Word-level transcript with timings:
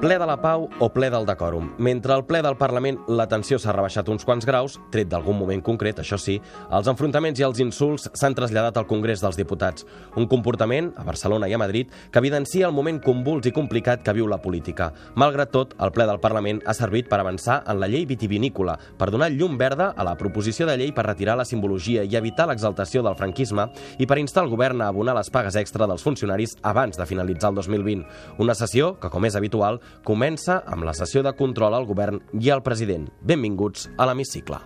Ple 0.00 0.16
de 0.16 0.24
la 0.24 0.38
pau 0.40 0.62
o 0.80 0.86
ple 0.88 1.10
del 1.12 1.26
decòrum. 1.28 1.66
Mentre 1.76 2.14
al 2.14 2.22
ple 2.24 2.38
del 2.40 2.54
Parlament 2.56 2.96
la 3.12 3.26
tensió 3.28 3.58
s'ha 3.60 3.74
rebaixat 3.74 4.06
uns 4.08 4.24
quants 4.24 4.46
graus, 4.48 4.78
tret 4.88 5.10
d'algun 5.12 5.36
moment 5.36 5.60
concret, 5.60 5.98
això 6.00 6.16
sí, 6.16 6.38
els 6.72 6.86
enfrontaments 6.88 7.36
i 7.36 7.44
els 7.44 7.58
insults 7.60 8.06
s'han 8.16 8.32
traslladat 8.32 8.78
al 8.80 8.86
Congrés 8.88 9.20
dels 9.20 9.36
Diputats. 9.36 9.84
Un 10.16 10.24
comportament, 10.24 10.88
a 10.96 11.04
Barcelona 11.04 11.50
i 11.50 11.52
a 11.52 11.58
Madrid, 11.60 11.90
que 12.10 12.18
evidencia 12.18 12.70
el 12.70 12.72
moment 12.72 13.02
convuls 13.04 13.44
i 13.44 13.52
complicat 13.52 14.00
que 14.00 14.14
viu 14.16 14.24
la 14.24 14.38
política. 14.40 14.86
Malgrat 15.20 15.52
tot, 15.52 15.76
el 15.76 15.92
ple 15.92 16.08
del 16.08 16.22
Parlament 16.24 16.62
ha 16.64 16.72
servit 16.72 17.12
per 17.12 17.20
avançar 17.20 17.58
en 17.68 17.76
la 17.84 17.90
llei 17.92 18.08
vitivinícola, 18.08 18.78
per 18.96 19.10
donar 19.12 19.28
llum 19.36 19.60
verda 19.60 19.90
a 19.92 20.08
la 20.08 20.16
proposició 20.16 20.64
de 20.64 20.78
llei 20.80 20.94
per 20.96 21.04
retirar 21.10 21.36
la 21.36 21.44
simbologia 21.44 22.06
i 22.08 22.16
evitar 22.16 22.48
l'exaltació 22.48 23.04
del 23.04 23.20
franquisme 23.20 23.68
i 24.00 24.08
per 24.08 24.16
instar 24.24 24.46
el 24.46 24.54
govern 24.56 24.80
a 24.80 24.88
abonar 24.88 25.18
les 25.20 25.28
pagues 25.28 25.60
extra 25.60 25.84
dels 25.84 26.08
funcionaris 26.08 26.56
abans 26.62 26.96
de 26.96 27.04
finalitzar 27.04 27.52
el 27.52 27.60
2020. 27.60 28.08
Una 28.40 28.56
sessió 28.56 28.94
que, 28.96 29.12
com 29.12 29.28
és 29.28 29.36
habitual, 29.36 29.82
comença 30.04 30.62
amb 30.66 30.86
la 30.88 30.94
sessió 30.96 31.22
de 31.26 31.34
control 31.38 31.76
al 31.76 31.88
govern 31.88 32.20
i 32.40 32.50
al 32.50 32.62
president. 32.66 33.08
Benvinguts 33.20 33.90
a 33.96 34.08
l'Hemicicle. 34.08 34.60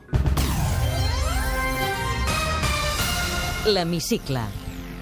L'Hemicicle. 3.65 4.45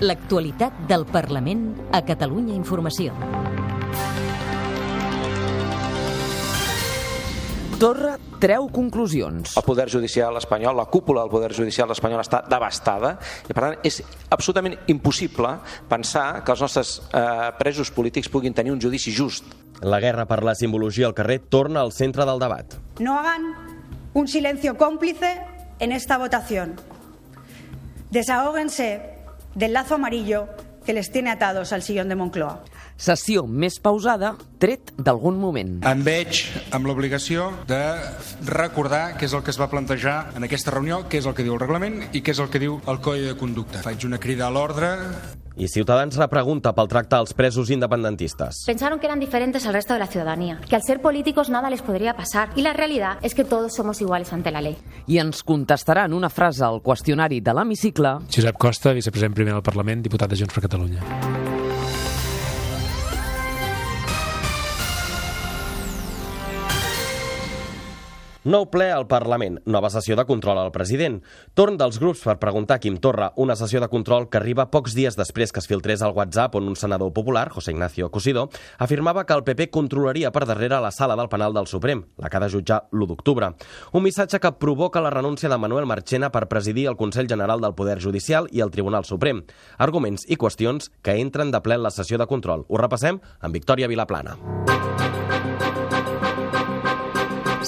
L'actualitat 0.02 0.84
del 0.90 1.06
Parlament 1.10 1.66
a 1.94 2.02
Catalunya 2.06 2.54
Informació. 2.54 3.14
Torra 7.82 8.12
treu 8.38 8.68
conclusions. 8.70 9.56
El 9.58 9.64
poder 9.66 9.88
judicial 9.90 10.36
espanyol, 10.38 10.76
la 10.78 10.84
cúpula 10.86 11.24
del 11.24 11.32
poder 11.32 11.50
judicial 11.50 11.90
espanyol 11.90 12.22
està 12.22 12.38
devastada 12.46 13.16
i 13.48 13.50
per 13.50 13.64
tant 13.64 13.74
és 13.82 13.98
absolutament 14.30 14.76
impossible 14.94 15.50
pensar 15.90 16.44
que 16.46 16.54
els 16.54 16.62
nostres 16.62 16.92
eh, 17.10 17.50
presos 17.58 17.90
polítics 17.90 18.30
puguin 18.30 18.54
tenir 18.54 18.70
un 18.70 18.78
judici 18.82 19.10
just. 19.10 19.50
La 19.82 19.98
guerra 19.98 20.26
per 20.26 20.44
la 20.46 20.54
simbologia 20.54 21.06
al 21.08 21.14
carrer 21.14 21.40
torna 21.40 21.80
al 21.80 21.92
centre 21.92 22.24
del 22.24 22.38
debat. 22.38 22.74
No 23.00 23.18
hagan 23.18 23.54
un 24.14 24.28
silencio 24.28 24.76
cómplice 24.76 25.40
en 25.80 25.92
esta 25.92 26.18
votación. 26.18 26.76
Desahóguense 28.10 29.00
del 29.54 29.72
lazo 29.72 29.96
amarillo 29.96 30.48
que 30.84 30.92
les 30.92 31.10
tiene 31.10 31.30
atados 31.30 31.72
al 31.72 31.82
sillón 31.82 32.08
de 32.08 32.14
Moncloa. 32.14 32.62
Sessió 33.02 33.42
més 33.48 33.80
pausada, 33.82 34.36
tret 34.62 34.92
d'algun 34.94 35.38
moment. 35.40 35.80
Em 35.88 36.02
veig 36.06 36.44
amb 36.74 36.86
l'obligació 36.86 37.48
de 37.66 37.80
recordar 38.46 39.16
què 39.18 39.26
és 39.26 39.34
el 39.34 39.42
que 39.42 39.50
es 39.50 39.58
va 39.58 39.70
plantejar 39.72 40.36
en 40.36 40.46
aquesta 40.46 40.74
reunió, 40.74 41.02
què 41.10 41.18
és 41.18 41.26
el 41.26 41.34
que 41.34 41.46
diu 41.46 41.56
el 41.56 41.62
reglament 41.62 42.02
i 42.12 42.22
què 42.22 42.34
és 42.36 42.42
el 42.42 42.50
que 42.52 42.62
diu 42.62 42.78
el 42.86 43.00
Codi 43.02 43.26
de 43.26 43.38
Conducta. 43.38 43.82
Faig 43.82 44.06
una 44.06 44.20
crida 44.22 44.46
a 44.46 44.52
l'ordre 44.54 44.92
I 45.56 45.68
Ciutadans 45.68 46.16
repregunta 46.16 46.72
pel 46.74 46.88
tracte 46.88 47.16
als 47.16 47.34
presos 47.34 47.70
independentistes. 47.70 48.64
Pensaron 48.66 48.98
que 48.98 49.06
eran 49.06 49.20
diferentes 49.20 49.66
al 49.66 49.74
resto 49.74 49.92
de 49.92 50.00
la 50.00 50.06
ciudadanía, 50.06 50.60
que 50.68 50.76
al 50.76 50.82
ser 50.82 51.00
políticos 51.00 51.50
nada 51.50 51.70
les 51.70 51.82
podría 51.82 52.16
pasar. 52.16 52.50
Y 52.56 52.62
la 52.62 52.72
realidad 52.72 53.18
es 53.22 53.34
que 53.34 53.44
todos 53.44 53.74
somos 53.74 54.00
iguales 54.00 54.32
ante 54.32 54.50
la 54.50 54.60
ley. 54.60 54.76
I 55.06 55.18
ens 55.18 55.42
contestarà 55.42 56.06
en 56.06 56.14
una 56.14 56.30
frase 56.30 56.64
al 56.64 56.80
qüestionari 56.82 57.40
de 57.40 57.54
l'hemicicle 57.54 58.18
Josep 58.32 58.58
Costa, 58.58 58.92
vicepresident 58.92 59.34
primer 59.34 59.54
del 59.54 59.62
Parlament, 59.66 60.02
diputat 60.02 60.30
de 60.30 60.36
Junts 60.36 60.54
per 60.54 60.68
Catalunya. 60.68 61.41
Nou 68.42 68.64
ple 68.66 68.88
al 68.90 69.04
Parlament, 69.06 69.60
nova 69.70 69.86
sessió 69.94 70.16
de 70.18 70.24
control 70.26 70.58
al 70.58 70.72
president. 70.74 71.20
Torn 71.54 71.76
dels 71.78 72.00
grups 72.02 72.24
per 72.26 72.40
preguntar 72.42 72.80
a 72.80 72.82
Quim 72.82 72.96
Torra, 72.98 73.28
una 73.38 73.54
sessió 73.54 73.78
de 73.78 73.86
control 73.86 74.26
que 74.28 74.40
arriba 74.40 74.66
pocs 74.72 74.96
dies 74.98 75.14
després 75.14 75.54
que 75.54 75.62
es 75.62 75.68
filtrés 75.70 76.02
al 76.02 76.14
WhatsApp 76.16 76.56
on 76.58 76.66
un 76.66 76.74
senador 76.74 77.12
popular, 77.14 77.50
José 77.54 77.70
Ignacio 77.70 78.10
Cosidó, 78.10 78.48
afirmava 78.78 79.22
que 79.26 79.36
el 79.38 79.44
PP 79.46 79.68
controlaria 79.70 80.32
per 80.34 80.42
darrere 80.50 80.80
la 80.82 80.90
sala 80.90 81.14
del 81.14 81.30
penal 81.30 81.54
del 81.54 81.70
Suprem, 81.70 82.02
la 82.18 82.28
que 82.28 82.36
ha 82.36 82.42
de 82.42 82.50
jutjar 82.50 82.80
l'1 82.90 83.12
d'octubre. 83.12 83.52
Un 83.92 84.02
missatge 84.02 84.42
que 84.42 84.52
provoca 84.58 85.00
la 85.00 85.14
renúncia 85.14 85.48
de 85.48 85.58
Manuel 85.58 85.86
Marchena 85.86 86.32
per 86.34 86.48
presidir 86.50 86.88
el 86.88 86.98
Consell 86.98 87.30
General 87.30 87.62
del 87.62 87.76
Poder 87.78 88.00
Judicial 88.02 88.50
i 88.50 88.58
el 88.58 88.74
Tribunal 88.74 89.06
Suprem. 89.06 89.44
Arguments 89.78 90.26
i 90.26 90.34
qüestions 90.34 90.90
que 91.02 91.14
entren 91.14 91.54
de 91.54 91.62
ple 91.62 91.78
en 91.78 91.86
la 91.86 91.94
sessió 91.94 92.18
de 92.18 92.26
control. 92.26 92.66
Ho 92.66 92.82
repassem 92.82 93.22
amb 93.38 93.54
Victòria 93.54 93.86
Vilaplana. 93.86 94.34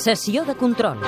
Sessió 0.04 0.44
de 0.44 0.53
control. 0.54 0.98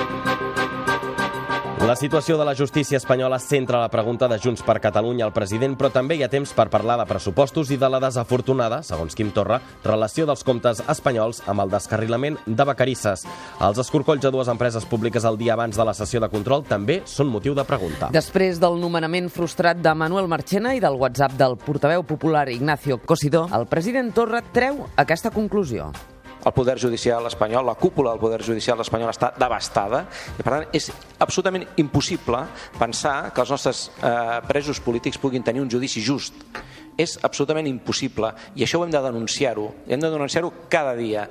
La 1.85 1.95
situació 1.95 2.33
de 2.39 2.45
la 2.47 2.55
justícia 2.57 2.97
espanyola 2.97 3.37
centra 3.37 3.77
la 3.83 3.91
pregunta 3.93 4.25
de 4.27 4.39
Junts 4.41 4.63
per 4.65 4.79
Catalunya 4.81 5.27
al 5.27 5.35
president, 5.35 5.75
però 5.77 5.91
també 5.93 6.17
hi 6.17 6.23
ha 6.25 6.29
temps 6.33 6.49
per 6.57 6.65
parlar 6.73 6.95
de 6.97 7.05
pressupostos 7.05 7.69
i 7.69 7.77
de 7.77 7.91
la 7.93 7.99
desafortunada, 8.01 8.81
segons 8.81 9.13
Quim 9.13 9.29
Torra, 9.35 9.61
relació 9.85 10.25
dels 10.25 10.41
comptes 10.41 10.81
espanyols 10.81 11.43
amb 11.45 11.61
el 11.61 11.75
descarrilament 11.75 12.41
de 12.47 12.67
Vacarisses. 12.71 13.27
Els 13.69 13.83
escorcolls 13.85 14.25
a 14.25 14.33
dues 14.33 14.49
empreses 14.49 14.89
públiques 14.89 15.29
el 15.29 15.37
dia 15.37 15.53
abans 15.53 15.77
de 15.77 15.85
la 15.85 15.93
sessió 15.93 16.17
de 16.17 16.33
control 16.33 16.65
també 16.65 17.03
són 17.05 17.29
motiu 17.29 17.53
de 17.53 17.69
pregunta. 17.69 18.09
Després 18.17 18.57
del 18.57 18.81
nomenament 18.81 19.29
frustrat 19.29 19.77
de 19.77 19.93
Manuel 19.93 20.25
Marchena 20.25 20.73
i 20.73 20.81
del 20.81 20.97
WhatsApp 20.97 21.37
del 21.37 21.59
portaveu 21.61 22.01
popular 22.01 22.47
Ignacio 22.49 22.97
Cosidó, 23.05 23.45
el 23.53 23.69
president 23.69 24.15
Torra 24.17 24.41
treu 24.41 24.87
aquesta 24.97 25.29
conclusió. 25.29 25.93
El 26.45 26.53
poder 26.53 26.77
judicial 26.79 27.25
espanyol, 27.27 27.65
la 27.65 27.75
cúpula 27.75 28.13
del 28.13 28.21
poder 28.21 28.43
judicial 28.45 28.79
espanyol 28.83 29.11
està 29.11 29.33
devastada 29.39 30.05
i 30.37 30.43
per 30.43 30.53
tant 30.53 30.77
és 30.77 30.89
absolutament 31.19 31.65
impossible 31.81 32.43
pensar 32.77 33.33
que 33.33 33.43
els 33.43 33.53
nostres 33.55 33.83
eh, 33.97 34.39
presos 34.47 34.81
polítics 34.83 35.19
puguin 35.21 35.43
tenir 35.43 35.65
un 35.65 35.71
judici 35.71 36.03
just. 36.03 36.33
És 36.97 37.17
absolutament 37.21 37.67
impossible 37.69 38.31
i 38.55 38.65
això 38.65 38.79
ho 38.79 38.87
hem 38.87 38.93
de 38.93 39.03
denunciar-ho. 39.03 39.69
Hem 39.87 40.01
de 40.01 40.09
denunciar-ho 40.09 40.53
cada 40.69 40.95
dia. 40.97 41.27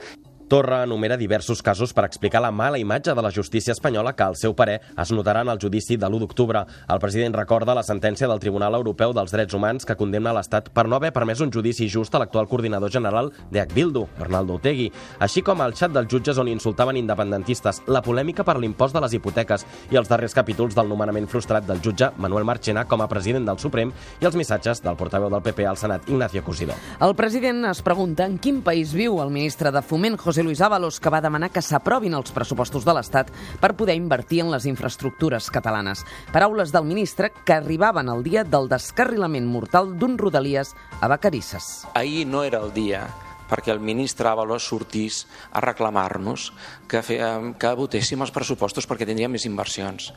Torra 0.49 0.85
enumera 0.85 1.17
diversos 1.17 1.61
casos 1.61 1.93
per 1.93 2.05
explicar 2.05 2.39
la 2.41 2.53
mala 2.53 2.79
imatge 2.79 3.15
de 3.15 3.23
la 3.23 3.33
justícia 3.35 3.73
espanyola 3.73 4.13
que, 4.15 4.23
al 4.23 4.37
seu 4.39 4.55
parer, 4.55 4.77
es 4.95 5.11
notarà 5.11 5.41
en 5.43 5.49
el 5.51 5.59
judici 5.59 5.97
de 5.99 6.07
l'1 6.07 6.21
d'octubre. 6.23 6.61
El 6.87 7.01
president 7.03 7.35
recorda 7.35 7.75
la 7.75 7.83
sentència 7.83 8.29
del 8.31 8.39
Tribunal 8.39 8.77
Europeu 8.79 9.11
dels 9.13 9.35
Drets 9.35 9.57
Humans 9.59 9.85
que 9.85 9.97
condemna 9.99 10.33
l'Estat 10.37 10.69
per 10.71 10.85
no 10.87 11.01
haver 11.01 11.11
permès 11.13 11.43
un 11.43 11.51
judici 11.51 11.89
just 11.91 12.15
a 12.15 12.21
l'actual 12.23 12.47
coordinador 12.47 12.93
general 12.95 13.33
d'EH 13.51 13.75
Bildu, 13.75 14.05
Bernaldo 14.21 14.61
Otegui, 14.61 14.87
així 15.19 15.43
com 15.43 15.65
el 15.67 15.75
xat 15.75 15.91
dels 15.91 16.07
jutges 16.13 16.39
on 16.39 16.47
insultaven 16.47 16.97
independentistes, 17.03 17.83
la 17.89 18.05
polèmica 18.07 18.47
per 18.47 18.55
l'impost 18.63 18.95
de 18.95 19.03
les 19.03 19.19
hipoteques 19.19 19.67
i 19.91 19.99
els 19.99 20.07
darrers 20.07 20.35
capítols 20.35 20.79
del 20.79 20.87
nomenament 20.87 21.27
frustrat 21.27 21.67
del 21.67 21.83
jutge 21.83 22.13
Manuel 22.23 22.47
Marchena 22.47 22.87
com 22.87 23.03
a 23.03 23.11
president 23.11 23.51
del 23.51 23.59
Suprem 23.59 23.91
i 24.23 24.31
els 24.31 24.39
missatges 24.39 24.85
del 24.87 24.95
portaveu 24.95 25.27
del 25.27 25.43
PP 25.43 25.67
al 25.67 25.77
Senat, 25.77 26.07
Ignacio 26.07 26.45
Cosidó. 26.47 26.79
El 27.03 27.19
president 27.19 27.65
es 27.67 27.83
pregunta 27.83 28.31
en 28.31 28.39
quin 28.39 28.63
país 28.63 28.95
viu 28.95 29.19
el 29.19 29.35
ministre 29.35 29.75
de 29.75 29.83
Foment, 29.83 30.15
José 30.17 30.36
Luis 30.43 30.61
Ábalos, 30.61 31.01
que 31.01 31.13
va 31.13 31.23
demanar 31.25 31.51
que 31.55 31.63
s'aprovin 31.63 32.17
els 32.19 32.33
pressupostos 32.35 32.85
de 32.85 32.95
l'Estat 32.97 33.31
per 33.63 33.75
poder 33.79 33.97
invertir 33.97 34.43
en 34.45 34.51
les 34.53 34.67
infraestructures 34.69 35.51
catalanes. 35.55 36.05
Paraules 36.33 36.73
del 36.75 36.89
ministre 36.89 37.33
que 37.45 37.57
arribaven 37.57 38.11
el 38.13 38.25
dia 38.27 38.45
del 38.45 38.69
descarrilament 38.69 39.47
mortal 39.47 39.95
d'un 39.99 40.19
Rodalies 40.19 40.75
a 41.01 41.09
Vacarisses. 41.09 41.87
Ahir 41.95 42.27
no 42.27 42.43
era 42.45 42.61
el 42.65 42.75
dia 42.75 43.07
perquè 43.47 43.71
el 43.71 43.81
ministre 43.81 44.29
Ábalos 44.29 44.67
sortís 44.67 45.25
a 45.53 45.63
reclamar-nos 45.63 46.51
que, 46.91 47.03
fe, 47.07 47.19
que 47.59 47.73
votéssim 47.79 48.23
els 48.25 48.35
pressupostos 48.35 48.89
perquè 48.91 49.07
tindríem 49.07 49.37
més 49.37 49.47
inversions. 49.47 50.11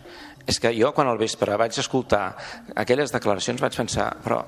És 0.50 0.60
que 0.62 0.74
jo, 0.74 0.92
quan 0.98 1.10
al 1.10 1.22
vespre 1.22 1.58
vaig 1.62 1.78
escoltar 1.78 2.34
aquelles 2.76 3.14
declaracions, 3.14 3.62
vaig 3.62 3.78
pensar, 3.78 4.12
però, 4.26 4.44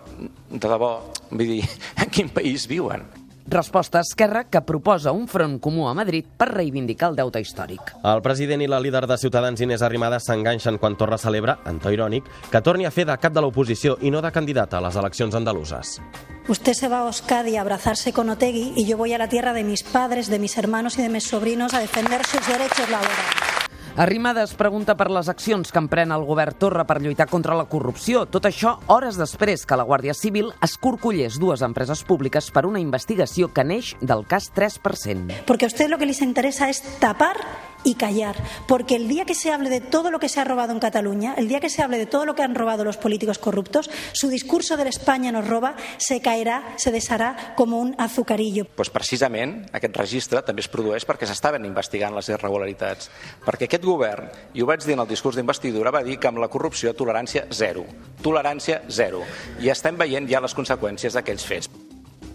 de 0.50 0.62
debò, 0.66 0.96
vull 1.30 1.58
dir, 1.58 1.66
en 2.02 2.14
quin 2.14 2.34
país 2.34 2.66
viuen? 2.70 3.06
Resposta 3.47 3.97
a 3.99 4.02
Esquerra 4.02 4.43
que 4.46 4.61
proposa 4.61 5.11
un 5.11 5.28
front 5.28 5.59
comú 5.59 5.88
a 5.90 5.93
Madrid 5.93 6.26
per 6.38 6.49
reivindicar 6.52 7.09
el 7.11 7.17
deute 7.17 7.41
històric. 7.41 7.96
El 8.03 8.22
president 8.22 8.61
i 8.61 8.70
la 8.70 8.79
líder 8.79 9.08
de 9.08 9.17
Ciutadans, 9.17 9.61
Inés 9.61 9.82
Arrimadas, 9.82 10.26
s'enganxen 10.29 10.78
quan 10.78 10.97
Torra 10.97 11.17
celebra, 11.17 11.59
en 11.66 11.79
to 11.82 11.91
irònic, 11.91 12.28
que 12.52 12.61
torni 12.61 12.85
a 12.85 12.91
fer 12.91 13.08
de 13.09 13.17
cap 13.17 13.34
de 13.34 13.41
l'oposició 13.41 13.97
i 14.02 14.11
no 14.11 14.22
de 14.22 14.32
candidata 14.32 14.78
a 14.78 14.85
les 14.88 14.96
eleccions 14.96 15.35
andaluses. 15.35 15.99
Usted 16.47 16.73
se 16.73 16.88
va 16.88 17.02
a 17.02 17.08
Euskadi 17.08 17.55
a 17.58 17.61
abrazarse 17.61 18.14
con 18.14 18.29
Otegui 18.29 18.73
y 18.76 18.85
yo 18.85 18.97
voy 18.97 19.14
a 19.14 19.17
la 19.17 19.29
tierra 19.29 19.53
de 19.53 19.64
mis 19.64 19.84
padres, 19.84 20.29
de 20.29 20.40
mis 20.40 20.58
hermanos 20.58 20.97
y 20.97 21.02
de 21.02 21.09
mis 21.09 21.23
sobrinos 21.23 21.73
a 21.73 21.79
defender 21.79 22.26
sus 22.26 22.46
derechos 22.47 22.90
laborales. 22.90 23.60
Arrimadas 23.99 24.53
pregunta 24.55 24.96
per 24.96 25.09
les 25.11 25.28
accions 25.28 25.67
que 25.67 25.79
emprèn 25.82 26.14
el 26.16 26.23
govern 26.23 26.55
Torra 26.55 26.85
per 26.88 27.02
lluitar 27.03 27.28
contra 27.28 27.58
la 27.59 27.66
corrupció. 27.67 28.23
Tot 28.32 28.47
això 28.47 28.78
hores 28.88 29.17
després 29.20 29.66
que 29.67 29.76
la 29.76 29.84
Guàrdia 29.84 30.16
Civil 30.16 30.53
escorcollés 30.64 31.35
dues 31.41 31.64
empreses 31.66 32.05
públiques 32.08 32.47
per 32.55 32.64
una 32.70 32.79
investigació 32.79 33.52
que 33.52 33.66
neix 33.67 33.91
del 33.99 34.23
cas 34.23 34.47
3%. 34.55 35.43
Porque 35.46 35.67
a 35.67 35.72
usted 35.73 35.91
lo 35.91 35.99
que 35.99 36.08
les 36.08 36.22
interesa 36.22 36.70
es 36.70 36.82
tapar 37.03 37.35
y 37.83 37.95
callar, 37.95 38.35
porque 38.67 38.95
el 38.95 39.07
día 39.07 39.25
que 39.25 39.35
se 39.35 39.51
hable 39.51 39.69
de 39.69 39.81
todo 39.81 40.11
lo 40.11 40.19
que 40.19 40.29
se 40.29 40.39
ha 40.39 40.43
robado 40.43 40.72
en 40.73 40.79
Cataluña, 40.79 41.33
el 41.37 41.47
día 41.47 41.59
que 41.59 41.69
se 41.69 41.81
hable 41.81 41.97
de 41.97 42.05
todo 42.05 42.25
lo 42.25 42.35
que 42.35 42.43
han 42.43 42.55
robado 42.55 42.83
los 42.83 42.97
políticos 42.97 43.37
corruptos, 43.37 43.89
su 44.13 44.29
discurso 44.29 44.78
de 44.78 44.89
España 44.89 45.31
nos 45.31 45.47
roba 45.47 45.75
se 45.97 46.22
caerá, 46.22 46.73
se 46.78 46.91
deshará 46.91 47.53
como 47.55 47.79
un 47.79 47.95
azucarillo. 47.97 48.66
Pues 48.75 48.89
precisament 48.89 49.67
aquest 49.73 49.97
registre 49.97 50.41
també 50.45 50.66
es 50.66 50.69
produeix 50.72 51.05
perquè 51.07 51.29
s'estaven 51.29 51.66
investigant 51.66 52.16
les 52.16 52.29
irregularitats. 52.29 53.09
Perquè 53.45 53.69
aquest 53.69 53.85
govern, 53.85 54.29
i 54.53 54.61
ho 54.61 54.69
vaig 54.69 54.83
dir 54.85 54.97
en 54.97 55.05
el 55.05 55.09
discurs 55.09 55.39
d'investidura, 55.39 55.93
va 55.93 56.03
dir 56.03 56.19
que 56.19 56.29
amb 56.29 56.41
la 56.43 56.51
corrupció 56.51 56.93
tolerància 56.97 57.47
zero. 57.51 57.85
Tolerància 58.22 58.83
zero. 58.89 59.23
I 59.61 59.72
estem 59.73 59.97
veient 59.97 60.29
ja 60.29 60.43
les 60.43 60.57
conseqüències 60.57 61.17
d'aquells 61.17 61.47
fets. 61.47 61.91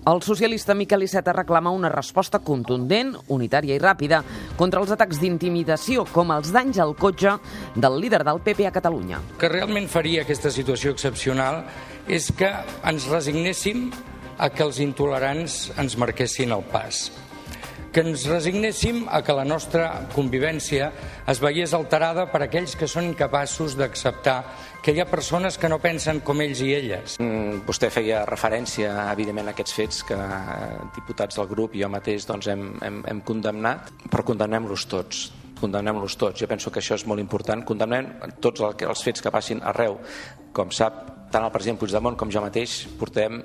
El 0.06 0.20
socialista 0.23 0.73
Miquel 0.73 1.03
Iceta 1.03 1.32
reclama 1.35 1.73
una 1.75 1.88
resposta 1.91 2.38
contundent, 2.38 3.08
unitària 3.35 3.75
i 3.75 3.81
ràpida 3.82 4.20
contra 4.55 4.79
els 4.79 4.93
atacs 4.94 5.19
d'intimidació, 5.19 6.05
com 6.14 6.31
els 6.31 6.53
danys 6.55 6.79
al 6.79 6.94
cotxe 6.94 7.32
del 7.75 7.99
líder 8.05 8.23
del 8.23 8.38
PP 8.38 8.69
a 8.69 8.73
Catalunya. 8.76 9.19
El 9.35 9.41
que 9.43 9.50
realment 9.50 9.91
faria 9.91 10.23
aquesta 10.23 10.55
situació 10.55 10.94
excepcional 10.94 11.64
és 12.06 12.31
que 12.38 12.53
ens 12.87 13.11
resignéssim 13.11 13.88
a 14.38 14.53
que 14.55 14.62
els 14.62 14.79
intolerants 14.79 15.73
ens 15.75 15.99
marquessin 15.99 16.55
el 16.55 16.62
pas 16.70 17.08
que 17.96 18.02
ens 18.04 18.26
resignéssim 18.28 19.06
a 19.08 19.22
que 19.25 19.32
la 19.32 19.46
nostra 19.48 19.87
convivència 20.12 20.90
es 21.32 21.38
veiés 21.40 21.72
alterada 21.72 22.26
per 22.28 22.43
aquells 22.44 22.75
que 22.76 22.84
són 22.84 23.06
incapaços 23.08 23.72
d'acceptar 23.78 24.34
que 24.84 24.93
hi 24.93 25.00
ha 25.00 25.06
persones 25.08 25.56
que 25.56 25.70
no 25.72 25.78
pensen 25.81 26.20
com 26.20 26.43
ells 26.44 26.60
i 26.60 26.75
elles. 26.76 27.16
Mm, 27.16 27.62
vostè 27.64 27.88
feia 27.88 28.20
referència, 28.28 28.93
evidentment, 29.14 29.48
a 29.48 29.56
aquests 29.56 29.78
fets 29.78 30.04
que 30.10 30.20
eh, 30.20 30.69
diputats 30.98 31.40
del 31.40 31.48
grup 31.48 31.72
i 31.72 31.87
jo 31.87 31.88
mateix 31.88 32.28
doncs, 32.28 32.52
hem, 32.52 32.69
hem, 32.84 33.00
hem 33.08 33.25
condemnat, 33.25 33.88
però 34.12 34.28
condemnem-los 34.28 34.87
tots 34.93 35.26
condemnem-los 35.56 36.19
tots. 36.20 36.37
Jo 36.37 36.52
penso 36.52 36.69
que 36.69 36.82
això 36.82 36.98
és 37.00 37.06
molt 37.08 37.22
important. 37.22 37.62
Condemnem 37.64 38.10
tots 38.44 38.60
els 38.60 39.04
fets 39.08 39.25
que 39.25 39.32
passin 39.32 39.62
arreu. 39.64 39.96
Com 40.52 40.69
sap, 40.69 41.31
tant 41.32 41.48
el 41.48 41.54
president 41.54 41.81
Puigdemont 41.81 42.20
com 42.20 42.28
jo 42.28 42.44
mateix 42.44 42.82
portem 43.00 43.40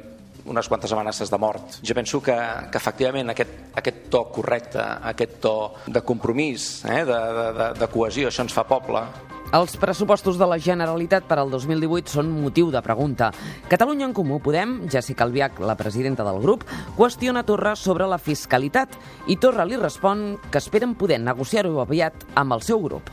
unes 0.46 0.68
quantes 0.68 0.92
amenaces 0.92 1.32
de 1.32 1.38
mort. 1.38 1.82
Jo 1.84 1.96
penso 1.98 2.22
que, 2.22 2.38
que 2.72 2.78
efectivament 2.78 3.34
aquest, 3.34 3.52
aquest 3.78 4.08
to 4.14 4.26
correcte, 4.34 4.82
aquest 5.12 5.40
to 5.44 5.56
de 5.88 6.02
compromís, 6.02 6.86
eh, 6.86 7.04
de, 7.06 7.20
de, 7.60 7.70
de 7.80 7.92
cohesió, 7.92 8.30
això 8.30 8.46
ens 8.46 8.56
fa 8.56 8.66
poble, 8.68 9.06
els 9.52 9.74
pressupostos 9.76 10.38
de 10.40 10.48
la 10.48 10.56
Generalitat 10.64 11.26
per 11.28 11.36
al 11.42 11.50
2018 11.52 12.14
són 12.14 12.30
motiu 12.32 12.70
de 12.72 12.80
pregunta. 12.86 13.34
Catalunya 13.68 14.08
en 14.08 14.14
Comú 14.16 14.40
Podem, 14.40 14.78
Jessica 14.88 15.26
Albiach, 15.28 15.60
la 15.60 15.76
presidenta 15.76 16.24
del 16.24 16.40
grup, 16.40 16.64
qüestiona 16.96 17.44
Torra 17.44 17.76
sobre 17.76 18.08
la 18.08 18.22
fiscalitat 18.22 18.96
i 19.28 19.36
Torra 19.36 19.68
li 19.68 19.76
respon 19.76 20.38
que 20.48 20.64
esperen 20.64 20.96
poder 20.96 21.20
negociar-ho 21.20 21.82
aviat 21.84 22.24
amb 22.40 22.56
el 22.56 22.64
seu 22.64 22.80
grup. 22.80 23.12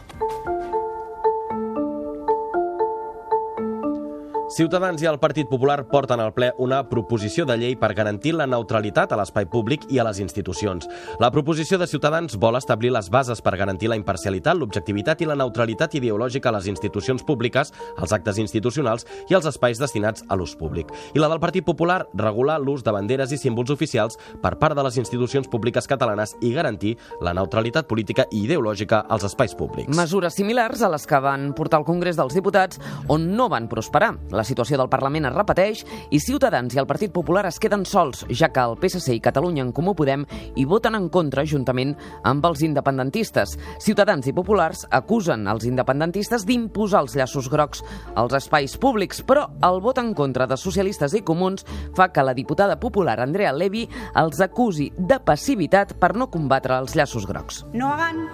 Ciutadans 4.58 4.98
i 4.98 5.06
el 5.06 5.20
Partit 5.22 5.46
Popular 5.46 5.84
porten 5.86 6.18
al 6.18 6.32
ple 6.34 6.48
una 6.58 6.80
proposició 6.90 7.44
de 7.46 7.54
llei 7.60 7.76
per 7.78 7.92
garantir 7.94 8.32
la 8.34 8.46
neutralitat 8.50 9.12
a 9.14 9.18
l'espai 9.20 9.44
públic 9.46 9.84
i 9.94 10.00
a 10.02 10.06
les 10.08 10.18
institucions. 10.18 10.88
La 11.22 11.28
proposició 11.30 11.78
de 11.78 11.86
Ciutadans 11.86 12.34
vol 12.42 12.58
establir 12.58 12.90
les 12.90 13.06
bases 13.06 13.38
per 13.38 13.52
garantir 13.54 13.86
la 13.86 13.94
imparcialitat, 14.00 14.58
l'objectivitat 14.58 15.22
i 15.22 15.28
la 15.30 15.36
neutralitat 15.38 15.94
ideològica 15.94 16.50
a 16.50 16.56
les 16.56 16.66
institucions 16.72 17.22
públiques, 17.22 17.70
als 18.02 18.14
actes 18.16 18.40
institucionals 18.42 19.06
i 19.30 19.36
als 19.38 19.46
espais 19.46 19.78
destinats 19.78 20.26
a 20.26 20.34
l'ús 20.34 20.56
públic. 20.58 20.90
I 21.14 21.22
la 21.22 21.30
del 21.30 21.38
Partit 21.38 21.62
Popular 21.62 22.00
regular 22.18 22.58
l'ús 22.58 22.82
de 22.82 22.96
banderes 22.98 23.30
i 23.30 23.38
símbols 23.38 23.70
oficials 23.70 24.18
per 24.42 24.56
part 24.58 24.74
de 24.74 24.82
les 24.88 24.98
institucions 24.98 25.46
públiques 25.46 25.86
catalanes 25.86 26.34
i 26.42 26.50
garantir 26.56 26.96
la 27.22 27.36
neutralitat 27.38 27.86
política 27.86 28.26
i 28.32 28.42
ideològica 28.48 29.04
als 29.06 29.30
espais 29.30 29.54
públics. 29.54 29.94
Mesures 29.94 30.34
similars 30.34 30.82
a 30.82 30.90
les 30.90 31.06
que 31.06 31.22
van 31.22 31.52
portar 31.54 31.78
al 31.78 31.86
Congrés 31.86 32.18
dels 32.18 32.34
Diputats 32.34 32.82
on 33.06 33.30
no 33.38 33.46
van 33.54 33.70
prosperar. 33.70 34.16
La 34.34 34.47
situació 34.48 34.78
del 34.80 34.90
Parlament 34.90 35.28
es 35.28 35.34
repeteix 35.36 35.84
i 36.14 36.20
Ciutadans 36.22 36.74
i 36.74 36.80
el 36.80 36.88
Partit 36.88 37.12
Popular 37.12 37.44
es 37.48 37.60
queden 37.60 37.84
sols, 37.88 38.24
ja 38.32 38.48
que 38.52 38.64
el 38.64 38.76
PSC 38.80 39.18
i 39.18 39.22
Catalunya 39.24 39.62
en 39.66 39.72
Comú 39.76 39.94
Podem 39.98 40.24
hi 40.56 40.64
voten 40.68 40.96
en 40.96 41.08
contra 41.12 41.44
juntament 41.46 41.94
amb 42.28 42.44
els 42.48 42.64
independentistes. 42.64 43.56
Ciutadans 43.84 44.26
i 44.28 44.34
Populars 44.36 44.86
acusen 44.90 45.46
els 45.50 45.66
independentistes 45.68 46.46
d'imposar 46.48 47.04
els 47.04 47.16
llaços 47.18 47.50
grocs 47.52 47.84
als 48.16 48.36
espais 48.40 48.76
públics, 48.80 49.22
però 49.22 49.48
el 49.68 49.82
vot 49.84 50.00
en 50.00 50.14
contra 50.16 50.48
de 50.48 50.56
socialistes 50.56 51.14
i 51.14 51.24
comuns 51.26 51.66
fa 51.96 52.08
que 52.12 52.24
la 52.24 52.36
diputada 52.36 52.78
popular 52.80 53.18
Andrea 53.20 53.52
Levy 53.52 53.86
els 54.16 54.40
acusi 54.44 54.90
de 54.96 55.20
passivitat 55.20 55.96
per 56.00 56.14
no 56.16 56.30
combatre 56.32 56.78
els 56.78 56.96
llaços 56.96 57.26
grocs. 57.28 57.64
No 57.72 57.92
hagan 57.92 58.24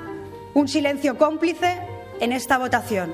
un 0.55 0.69
silencio 0.69 1.19
cómplice 1.19 1.79
en 2.21 2.33
esta 2.33 2.59
votación. 2.59 3.13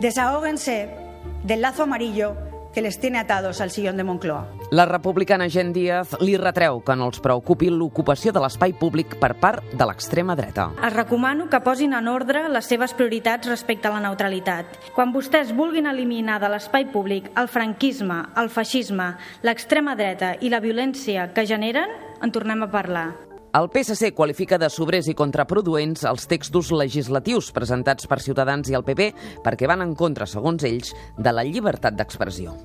Desahóguense 0.00 1.01
del 1.42 1.60
lazo 1.60 1.84
amarillo 1.84 2.36
que 2.72 2.82
les 2.82 2.98
tiene 2.98 3.18
atados 3.18 3.60
al 3.60 3.70
sillón 3.70 3.96
de 3.96 4.04
Moncloa. 4.04 4.48
La 4.70 4.86
republicana 4.86 5.48
Gent 5.50 5.74
Díaz 5.74 6.16
li 6.20 6.36
retreu 6.40 6.80
que 6.80 6.96
no 6.96 7.10
els 7.10 7.20
preocupi 7.20 7.68
l'ocupació 7.70 8.32
de 8.32 8.40
l'espai 8.40 8.72
públic 8.72 9.18
per 9.20 9.34
part 9.40 9.74
de 9.76 9.88
l'extrema 9.88 10.36
dreta. 10.38 10.70
Es 10.80 10.94
recomano 10.94 11.48
que 11.52 11.60
posin 11.60 11.92
en 11.92 12.08
ordre 12.08 12.46
les 12.48 12.64
seves 12.64 12.94
prioritats 12.96 13.50
respecte 13.50 13.88
a 13.88 13.92
la 13.92 14.00
neutralitat. 14.00 14.78
Quan 14.96 15.12
vostès 15.12 15.52
vulguin 15.56 15.90
eliminar 15.90 16.40
de 16.40 16.48
l'espai 16.52 16.88
públic 16.92 17.28
el 17.36 17.50
franquisme, 17.52 18.22
el 18.40 18.48
feixisme, 18.48 19.12
l'extrema 19.42 19.96
dreta 19.96 20.36
i 20.40 20.48
la 20.48 20.62
violència 20.64 21.28
que 21.36 21.46
generen, 21.46 21.92
en 22.22 22.32
tornem 22.32 22.64
a 22.64 22.70
parlar. 22.72 23.31
El 23.52 23.66
PSC 23.68 24.14
qualifica 24.16 24.56
de 24.56 24.70
sobrers 24.72 25.10
i 25.12 25.14
contraproduents 25.16 26.06
els 26.08 26.24
textos 26.30 26.70
legislatius 26.72 27.50
presentats 27.52 28.08
per 28.08 28.16
Ciutadans 28.24 28.70
i 28.72 28.78
el 28.78 28.86
PP 28.86 29.10
perquè 29.44 29.68
van 29.68 29.84
en 29.84 29.92
contra, 29.92 30.24
segons 30.24 30.64
ells, 30.64 30.94
de 31.18 31.36
la 31.36 31.44
llibertat 31.44 31.98
d'expressió. 31.98 32.56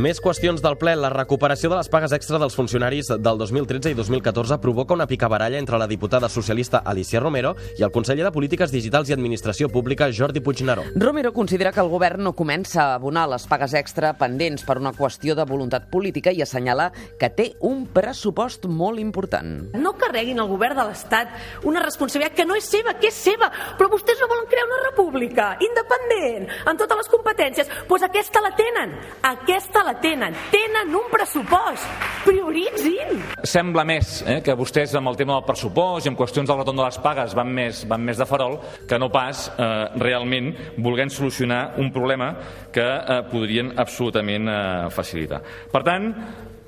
Més 0.00 0.16
qüestions 0.24 0.62
del 0.64 0.78
ple. 0.80 0.94
La 0.96 1.10
recuperació 1.12 1.68
de 1.68 1.76
les 1.76 1.88
pagues 1.92 2.14
extra 2.16 2.38
dels 2.40 2.54
funcionaris 2.56 3.10
del 3.20 3.36
2013 3.36 3.90
i 3.92 3.96
2014 3.98 4.56
provoca 4.62 4.94
una 4.96 5.06
picabaralla 5.06 5.58
entre 5.60 5.76
la 5.76 5.88
diputada 5.90 6.30
socialista 6.32 6.80
Alicia 6.88 7.20
Romero 7.20 7.50
i 7.76 7.84
el 7.84 7.92
conseller 7.92 8.24
de 8.24 8.32
Polítiques 8.32 8.72
Digitals 8.72 9.10
i 9.10 9.12
Administració 9.12 9.68
Pública 9.68 10.08
Jordi 10.08 10.40
Puigneró. 10.40 10.86
Romero 10.94 11.34
considera 11.36 11.72
que 11.72 11.82
el 11.84 11.90
govern 11.92 12.24
no 12.24 12.32
comença 12.32 12.80
a 12.86 12.94
abonar 12.94 13.26
les 13.28 13.44
pagues 13.50 13.74
extra 13.76 14.14
pendents 14.16 14.64
per 14.64 14.78
una 14.80 14.94
qüestió 14.96 15.36
de 15.36 15.44
voluntat 15.44 15.90
política 15.92 16.32
i 16.32 16.40
assenyala 16.40 16.88
que 17.20 17.28
té 17.36 17.50
un 17.60 17.84
pressupost 17.92 18.64
molt 18.64 19.04
important. 19.04 19.68
No 19.76 19.92
carreguin 20.00 20.40
al 20.40 20.48
govern 20.48 20.80
de 20.80 20.88
l'Estat 20.88 21.68
una 21.68 21.84
responsabilitat 21.84 22.38
que 22.40 22.48
no 22.48 22.56
és 22.56 22.70
seva, 22.72 22.96
que 22.96 23.12
és 23.12 23.20
seva, 23.28 23.52
però 23.76 23.92
vostès 23.92 24.16
no 24.24 24.32
volen 24.32 24.48
crear 24.48 24.64
una 24.64 24.80
república 24.88 25.52
independent, 25.60 26.48
amb 26.64 26.80
totes 26.80 27.04
les 27.04 27.14
competències. 27.18 27.68
Doncs 27.68 27.86
pues 27.92 28.08
aquesta 28.08 28.40
la 28.40 28.54
tenen, 28.56 28.96
aquesta 29.28 29.84
la 29.84 29.89
la 29.90 30.00
tenen. 30.00 30.34
Tenen 30.50 30.94
un 30.94 31.06
pressupost. 31.10 31.86
Prioritzin. 32.24 33.22
Sembla 33.42 33.84
més 33.88 34.20
eh, 34.22 34.38
que 34.44 34.54
vostès 34.58 34.94
amb 34.98 35.10
el 35.10 35.18
tema 35.18 35.38
del 35.38 35.46
pressupost 35.48 36.06
i 36.06 36.10
amb 36.12 36.20
qüestions 36.20 36.50
del 36.50 36.60
retorn 36.60 36.78
de 36.78 36.86
les 36.86 36.98
pagues 37.02 37.34
van 37.36 37.50
més, 37.54 37.82
van 37.90 38.04
més 38.04 38.20
de 38.20 38.26
farol 38.28 38.58
que 38.88 38.98
no 39.00 39.10
pas 39.12 39.48
eh, 39.50 39.70
realment 40.02 40.52
volguent 40.78 41.10
solucionar 41.10 41.80
un 41.82 41.90
problema 41.94 42.34
que 42.72 42.84
eh, 42.84 43.22
podrien 43.32 43.72
absolutament 43.80 44.50
eh, 44.52 44.60
facilitar. 44.94 45.42
Per 45.72 45.82
tant, 45.86 46.10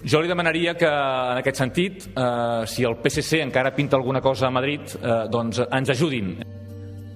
jo 0.03 0.23
li 0.23 0.31
demanaria 0.31 0.75
que, 0.75 0.89
en 0.89 1.43
aquest 1.43 1.63
sentit, 1.63 2.09
eh, 2.11 2.65
si 2.67 2.89
el 2.89 2.99
PSC 3.05 3.45
encara 3.45 3.75
pinta 3.77 4.01
alguna 4.01 4.21
cosa 4.25 4.49
a 4.49 4.51
Madrid, 4.51 4.97
eh, 4.99 5.29
doncs 5.31 5.63
ens 5.69 5.95
ajudin. 5.95 6.35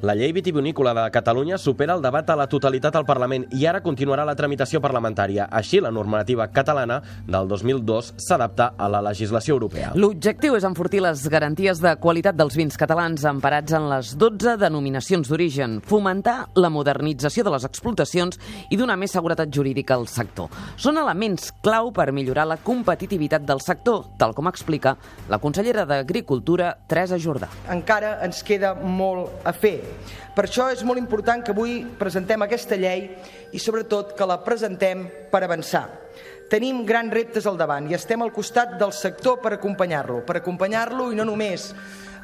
La 0.07 0.15
llei 0.15 0.31
vitivinícola 0.31 0.93
de 0.95 1.11
Catalunya 1.11 1.57
supera 1.59 1.97
el 1.97 2.03
debat 2.05 2.29
a 2.31 2.37
la 2.39 2.45
totalitat 2.47 2.95
al 2.95 3.05
Parlament 3.09 3.49
i 3.59 3.65
ara 3.67 3.81
continuarà 3.83 4.23
la 4.23 4.37
tramitació 4.39 4.79
parlamentària. 4.79 5.49
Així, 5.51 5.81
la 5.83 5.91
normativa 5.91 6.45
catalana 6.55 7.01
del 7.27 7.49
2002 7.51 8.13
s'adapta 8.23 8.69
a 8.79 8.87
la 8.87 9.01
legislació 9.03 9.57
europea. 9.57 9.91
L'objectiu 9.99 10.55
és 10.55 10.67
enfortir 10.69 11.01
les 11.03 11.25
garanties 11.33 11.83
de 11.83 11.97
qualitat 11.99 12.39
dels 12.39 12.55
vins 12.55 12.79
catalans 12.79 13.25
emparats 13.27 13.75
en 13.75 13.89
les 13.91 14.13
12 14.15 14.55
denominacions 14.61 15.27
d'origen, 15.27 15.81
fomentar 15.83 16.37
la 16.55 16.71
modernització 16.71 17.43
de 17.43 17.57
les 17.57 17.67
explotacions 17.67 18.39
i 18.71 18.79
donar 18.79 18.95
més 19.03 19.17
seguretat 19.19 19.51
jurídica 19.51 19.99
al 19.99 20.07
sector. 20.07 20.55
Són 20.79 21.03
elements 21.03 21.51
clau 21.67 21.91
per 21.91 22.13
millorar 22.15 22.47
la 22.47 22.61
competitivitat 22.63 23.43
del 23.43 23.65
sector, 23.65 24.07
tal 24.23 24.39
com 24.39 24.47
explica 24.55 24.95
la 25.27 25.43
consellera 25.43 25.83
d'Agricultura, 25.83 26.77
Teresa 26.87 27.19
Jordà. 27.19 27.51
Encara 27.75 28.21
ens 28.23 28.47
queda 28.47 28.77
molt 28.79 29.43
a 29.43 29.51
fer 29.51 29.96
per 30.37 30.47
això 30.47 30.69
és 30.73 30.85
molt 30.85 31.01
important 31.01 31.45
que 31.45 31.55
avui 31.55 31.79
presentem 31.99 32.43
aquesta 32.45 32.77
llei 32.77 33.09
i 33.53 33.61
sobretot 33.63 34.15
que 34.17 34.29
la 34.29 34.43
presentem 34.45 35.07
per 35.33 35.43
avançar. 35.45 35.87
Tenim 36.51 36.85
grans 36.87 37.11
reptes 37.11 37.47
al 37.47 37.57
davant 37.59 37.89
i 37.91 37.97
estem 37.97 38.23
al 38.23 38.35
costat 38.35 38.77
del 38.79 38.93
sector 38.95 39.41
per 39.43 39.57
acompanyar-lo, 39.57 40.21
per 40.27 40.39
acompanyar-lo 40.39 41.11
i 41.11 41.19
no 41.19 41.27
només 41.27 41.73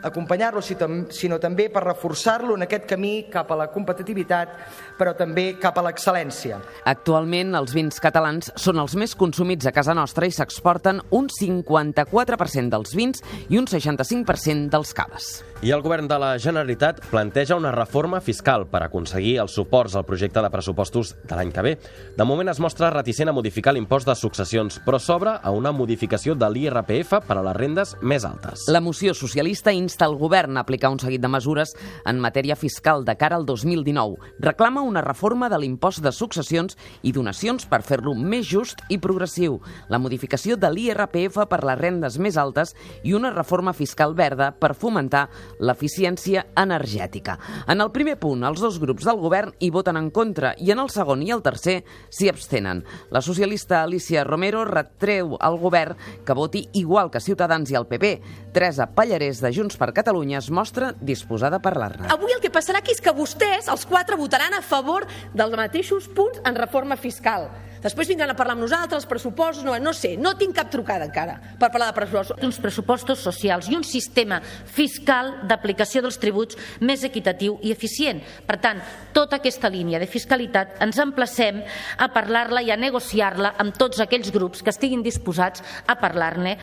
acompanyar-lo, 0.02 0.60
sinó 0.62 1.38
també 1.42 1.68
per 1.70 1.84
reforçar-lo 1.84 2.56
en 2.58 2.66
aquest 2.66 2.88
camí 2.90 3.28
cap 3.32 3.52
a 3.54 3.58
la 3.58 3.68
competitivitat, 3.72 4.56
però 4.98 5.14
també 5.18 5.52
cap 5.62 5.78
a 5.78 5.86
l'excel·lència. 5.86 6.58
Actualment, 6.90 7.54
els 7.58 7.74
vins 7.74 8.02
catalans 8.02 8.50
són 8.58 8.82
els 8.82 8.96
més 8.98 9.14
consumits 9.18 9.66
a 9.66 9.74
casa 9.74 9.94
nostra 9.94 10.26
i 10.26 10.34
s'exporten 10.34 11.02
un 11.10 11.30
54% 11.30 12.74
dels 12.74 12.98
vins 12.98 13.22
i 13.48 13.62
un 13.62 13.70
65% 13.70 14.70
dels 14.74 14.94
caves. 14.94 15.32
I 15.62 15.70
el 15.70 15.78
govern 15.78 16.08
de 16.10 16.16
la 16.18 16.32
Generalitat 16.42 16.96
planteja 17.06 17.54
una 17.54 17.70
reforma 17.70 18.18
fiscal 18.18 18.64
per 18.66 18.80
aconseguir 18.82 19.36
els 19.38 19.52
suports 19.54 19.92
al 19.94 20.02
projecte 20.02 20.42
de 20.42 20.48
pressupostos 20.50 21.12
de 21.22 21.36
l'any 21.38 21.52
que 21.54 21.62
ve. 21.62 21.72
De 22.16 22.24
moment 22.26 22.48
es 22.50 22.58
mostra 22.58 22.88
reticent 22.90 23.30
a 23.30 23.34
modificar 23.36 23.70
l'impost 23.76 24.10
de 24.10 24.16
successions, 24.18 24.80
però 24.82 24.98
s'obre 24.98 25.36
a 25.38 25.52
una 25.54 25.70
modificació 25.70 26.34
de 26.34 26.48
l'IRPF 26.50 27.20
per 27.28 27.36
a 27.38 27.44
les 27.46 27.54
rendes 27.54 27.92
més 28.02 28.26
altes. 28.26 28.64
La 28.74 28.80
moció 28.82 29.14
socialista 29.14 29.70
insta 29.70 30.08
el 30.10 30.16
govern 30.18 30.58
a 30.58 30.64
aplicar 30.66 30.90
un 30.90 30.98
seguit 30.98 31.22
de 31.22 31.30
mesures 31.30 31.76
en 32.10 32.18
matèria 32.18 32.58
fiscal 32.58 33.06
de 33.06 33.14
cara 33.14 33.38
al 33.38 33.46
2019. 33.46 34.34
Reclama 34.42 34.82
una 34.82 35.06
reforma 35.06 35.46
de 35.46 35.62
l'impost 35.62 36.02
de 36.02 36.10
successions 36.10 36.74
i 37.06 37.14
donacions 37.14 37.70
per 37.70 37.84
fer-lo 37.86 38.16
més 38.18 38.50
just 38.50 38.82
i 38.90 38.98
progressiu, 38.98 39.60
la 39.86 40.02
modificació 40.02 40.58
de 40.58 40.74
l'IRPF 40.74 41.38
per 41.46 41.62
les 41.62 41.78
rendes 41.78 42.18
més 42.18 42.34
altes 42.34 42.74
i 43.06 43.14
una 43.14 43.30
reforma 43.30 43.70
fiscal 43.70 44.18
verda 44.18 44.50
per 44.58 44.74
fomentar 44.74 45.28
l'eficiència 45.58 46.46
energètica. 46.56 47.38
En 47.68 47.80
el 47.80 47.90
primer 47.92 48.18
punt, 48.20 48.44
els 48.44 48.60
dos 48.62 48.78
grups 48.82 49.04
del 49.08 49.20
govern 49.20 49.52
hi 49.60 49.70
voten 49.74 49.98
en 49.98 50.10
contra 50.10 50.54
i 50.58 50.72
en 50.72 50.82
el 50.82 50.90
segon 50.92 51.22
i 51.22 51.32
el 51.34 51.42
tercer 51.42 51.82
s'hi 52.10 52.30
abstenen. 52.30 52.84
La 53.10 53.22
socialista 53.22 53.82
Alicia 53.82 54.24
Romero 54.24 54.64
retreu 54.68 55.36
al 55.40 55.58
govern 55.58 55.96
que 56.24 56.36
voti 56.36 56.66
igual 56.78 57.10
que 57.10 57.20
Ciutadans 57.20 57.70
i 57.70 57.78
el 57.78 57.88
PP. 57.90 58.12
Teresa 58.52 58.88
Pallarès 58.94 59.42
de 59.42 59.52
Junts 59.54 59.78
per 59.80 59.92
Catalunya 59.96 60.38
es 60.38 60.50
mostra 60.50 60.92
disposada 61.00 61.58
a 61.60 61.64
parlar-ne. 61.64 62.08
Avui 62.12 62.34
el 62.34 62.42
que 62.42 62.52
passarà 62.52 62.82
aquí 62.82 62.94
és 62.94 63.02
que 63.02 63.14
vostès, 63.16 63.68
els 63.72 63.86
quatre, 63.88 64.18
votaran 64.20 64.54
a 64.54 64.62
favor 64.62 65.06
dels 65.34 65.56
mateixos 65.56 66.08
punts 66.12 66.42
en 66.44 66.58
reforma 66.58 66.96
fiscal. 66.96 67.48
Després 67.82 68.08
vindran 68.12 68.30
a 68.30 68.36
parlar 68.38 68.54
amb 68.54 68.62
nosaltres, 68.62 69.08
pressupostos, 69.10 69.64
no, 69.66 69.74
no 69.82 69.92
sé, 69.96 70.14
no 70.16 70.36
tinc 70.38 70.54
cap 70.56 70.70
trucada 70.70 71.08
encara 71.08 71.38
per 71.58 71.72
parlar 71.72 71.90
de 71.90 71.96
pressupostos. 71.98 72.38
Uns 72.46 72.60
pressupostos 72.62 73.24
socials 73.26 73.68
i 73.70 73.76
un 73.78 73.84
sistema 73.86 74.38
fiscal 74.42 75.34
d'aplicació 75.50 76.04
dels 76.04 76.20
tributs 76.22 76.58
més 76.80 77.02
equitatiu 77.08 77.58
i 77.66 77.74
eficient. 77.74 78.22
Per 78.46 78.60
tant, 78.62 78.82
tota 79.16 79.40
aquesta 79.42 79.70
línia 79.72 79.98
de 80.02 80.10
fiscalitat 80.10 80.78
ens 80.84 81.02
emplacem 81.02 81.62
a 81.98 82.10
parlar-la 82.14 82.62
i 82.62 82.70
a 82.70 82.78
negociar-la 82.78 83.56
amb 83.58 83.74
tots 83.78 84.02
aquells 84.04 84.30
grups 84.34 84.62
que 84.62 84.70
estiguin 84.70 85.02
disposats 85.02 85.64
a 85.86 85.98
parlar-ne. 85.98 86.60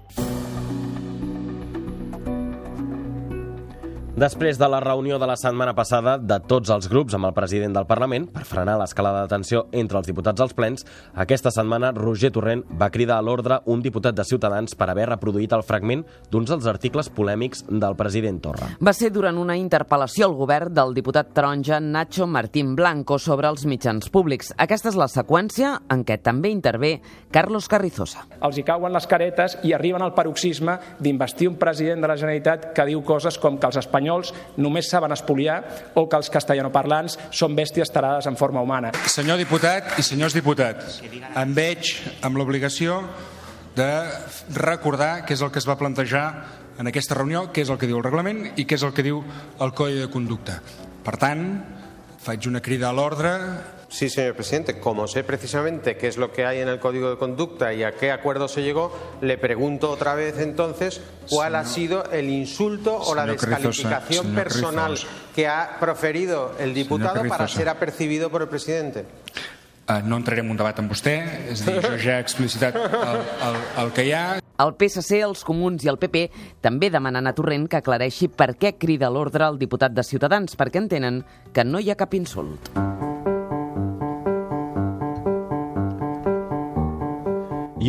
Després 4.19 4.57
de 4.59 4.67
la 4.67 4.81
reunió 4.83 5.15
de 5.15 5.27
la 5.29 5.37
setmana 5.39 5.71
passada 5.71 6.17
de 6.19 6.35
tots 6.43 6.67
els 6.73 6.89
grups 6.91 7.13
amb 7.15 7.29
el 7.29 7.31
president 7.31 7.71
del 7.77 7.85
Parlament 7.87 8.25
per 8.33 8.41
frenar 8.43 8.73
l'escalada 8.81 9.21
de 9.23 9.29
tensió 9.31 9.61
entre 9.71 9.95
els 9.95 10.09
diputats 10.09 10.43
als 10.43 10.51
plens, 10.57 10.83
aquesta 11.15 11.53
setmana 11.55 11.93
Roger 11.95 12.27
Torrent 12.35 12.65
va 12.81 12.89
cridar 12.91 13.15
a 13.15 13.23
l'ordre 13.23 13.61
un 13.71 13.79
diputat 13.79 14.17
de 14.17 14.25
Ciutadans 14.27 14.75
per 14.75 14.89
haver 14.91 15.05
reproduït 15.07 15.55
el 15.55 15.63
fragment 15.63 16.03
d'uns 16.33 16.51
dels 16.51 16.67
articles 16.67 17.07
polèmics 17.15 17.63
del 17.69 17.95
president 17.95 18.41
Torra. 18.43 18.67
Va 18.83 18.91
ser 18.97 19.13
durant 19.15 19.39
una 19.39 19.55
interpel·lació 19.55 20.27
al 20.27 20.35
govern 20.35 20.75
del 20.75 20.91
diputat 20.97 21.31
taronja 21.31 21.79
Nacho 21.79 22.27
Martín 22.27 22.75
Blanco 22.75 23.21
sobre 23.23 23.47
els 23.47 23.63
mitjans 23.63 24.11
públics. 24.11 24.51
Aquesta 24.57 24.91
és 24.91 24.99
la 24.99 25.07
seqüència 25.07 25.77
en 25.95 26.03
què 26.03 26.19
també 26.19 26.51
intervé 26.51 26.97
Carlos 27.31 27.71
Carrizosa. 27.71 28.27
Els 28.43 28.59
hi 28.59 28.67
cauen 28.67 28.91
les 28.91 29.07
caretes 29.07 29.61
i 29.63 29.71
arriben 29.71 30.03
al 30.03 30.11
paroxisme 30.11 30.75
d'investir 30.99 31.47
un 31.53 31.55
president 31.55 32.03
de 32.03 32.11
la 32.11 32.19
Generalitat 32.19 32.73
que 32.75 32.89
diu 32.91 32.99
coses 33.07 33.39
com 33.39 33.55
que 33.55 33.71
els 33.71 33.79
espanyols 33.79 34.08
espanyols 34.09 34.33
només 34.57 34.89
saben 34.89 35.13
espoliar 35.13 35.61
o 35.95 36.07
que 36.09 36.17
els 36.17 36.29
castellanoparlants 36.33 37.17
són 37.31 37.55
bèsties 37.55 37.91
tarades 37.93 38.27
en 38.27 38.37
forma 38.37 38.61
humana. 38.61 38.91
Senyor 39.07 39.37
diputat 39.37 39.99
i 39.99 40.03
senyors 40.03 40.33
diputats, 40.33 41.01
em 41.03 41.53
veig 41.53 41.93
amb 42.25 42.37
l'obligació 42.37 43.03
de 43.75 43.89
recordar 44.57 45.25
què 45.25 45.35
és 45.35 45.41
el 45.45 45.51
que 45.51 45.61
es 45.61 45.67
va 45.67 45.77
plantejar 45.77 46.25
en 46.79 46.87
aquesta 46.87 47.15
reunió, 47.15 47.49
què 47.53 47.63
és 47.63 47.69
el 47.69 47.77
que 47.77 47.87
diu 47.87 47.99
el 47.99 48.05
reglament 48.05 48.53
i 48.57 48.65
què 48.65 48.77
és 48.79 48.83
el 48.83 48.93
que 48.95 49.03
diu 49.03 49.21
el 49.59 49.73
Codi 49.75 49.99
de 49.99 50.09
Conducta. 50.11 50.59
Per 51.03 51.15
tant, 51.19 51.43
faig 52.19 52.47
una 52.47 52.61
crida 52.63 52.89
a 52.89 52.95
l'ordre 52.95 53.35
Sí, 53.89 54.07
señor 54.07 54.35
presidente. 54.35 54.79
Como 54.79 55.07
sé 55.07 55.23
precisamente 55.23 55.97
qué 55.97 56.07
es 56.07 56.17
lo 56.17 56.31
que 56.31 56.45
hay 56.45 56.59
en 56.59 56.67
el 56.67 56.79
Código 56.79 57.09
de 57.09 57.17
Conducta 57.17 57.73
y 57.73 57.83
a 57.83 57.95
qué 57.95 58.11
acuerdo 58.11 58.47
se 58.47 58.61
llegó, 58.61 58.95
le 59.21 59.37
pregunto 59.37 59.89
otra 59.89 60.13
vez 60.13 60.37
entonces 60.39 61.01
cuál 61.29 61.53
señor, 61.53 61.55
ha 61.55 61.65
sido 61.65 62.11
el 62.11 62.29
insulto 62.29 62.97
o 62.97 63.15
la 63.15 63.25
descalificación 63.25 64.27
Crizosa, 64.27 64.35
personal 64.35 64.91
Crizosa. 64.93 65.13
que 65.35 65.47
ha 65.47 65.77
proferido 65.79 66.53
el 66.59 66.73
diputado 66.73 67.27
para 67.27 67.47
ser 67.47 67.67
apercibido 67.67 68.29
por 68.29 68.43
el 68.43 68.47
presidente. 68.47 69.05
Uh, 69.89 70.05
no 70.05 70.17
entraré 70.17 70.41
en 70.41 70.51
un 70.53 70.57
debat 70.59 70.77
amb 70.77 70.91
vostè, 70.93 71.15
és 71.49 71.63
a 71.63 71.71
dir, 71.71 71.79
jo 71.81 71.95
ja 71.97 72.19
he 72.19 72.21
explicitat 72.21 72.75
el, 72.77 73.23
el, 73.47 73.57
el 73.81 73.89
que 73.97 74.05
hi 74.05 74.13
ha. 74.13 74.21
El 74.61 74.75
PSC, 74.77 75.23
els 75.25 75.41
Comuns 75.47 75.81
i 75.81 75.89
el 75.89 75.97
PP 75.97 76.27
també 76.61 76.91
demanen 76.93 77.25
a 77.25 77.33
Torrent 77.33 77.65
que 77.65 77.81
aclareixi 77.81 78.29
per 78.29 78.51
què 78.53 78.75
crida 78.77 79.09
l'ordre 79.09 79.49
al 79.49 79.57
diputat 79.57 79.97
de 79.97 80.05
Ciutadans, 80.05 80.53
perquè 80.53 80.83
entenen 80.85 81.23
que 81.55 81.65
no 81.65 81.81
hi 81.81 81.89
ha 81.89 81.97
cap 81.97 82.13
insult. 82.13 82.69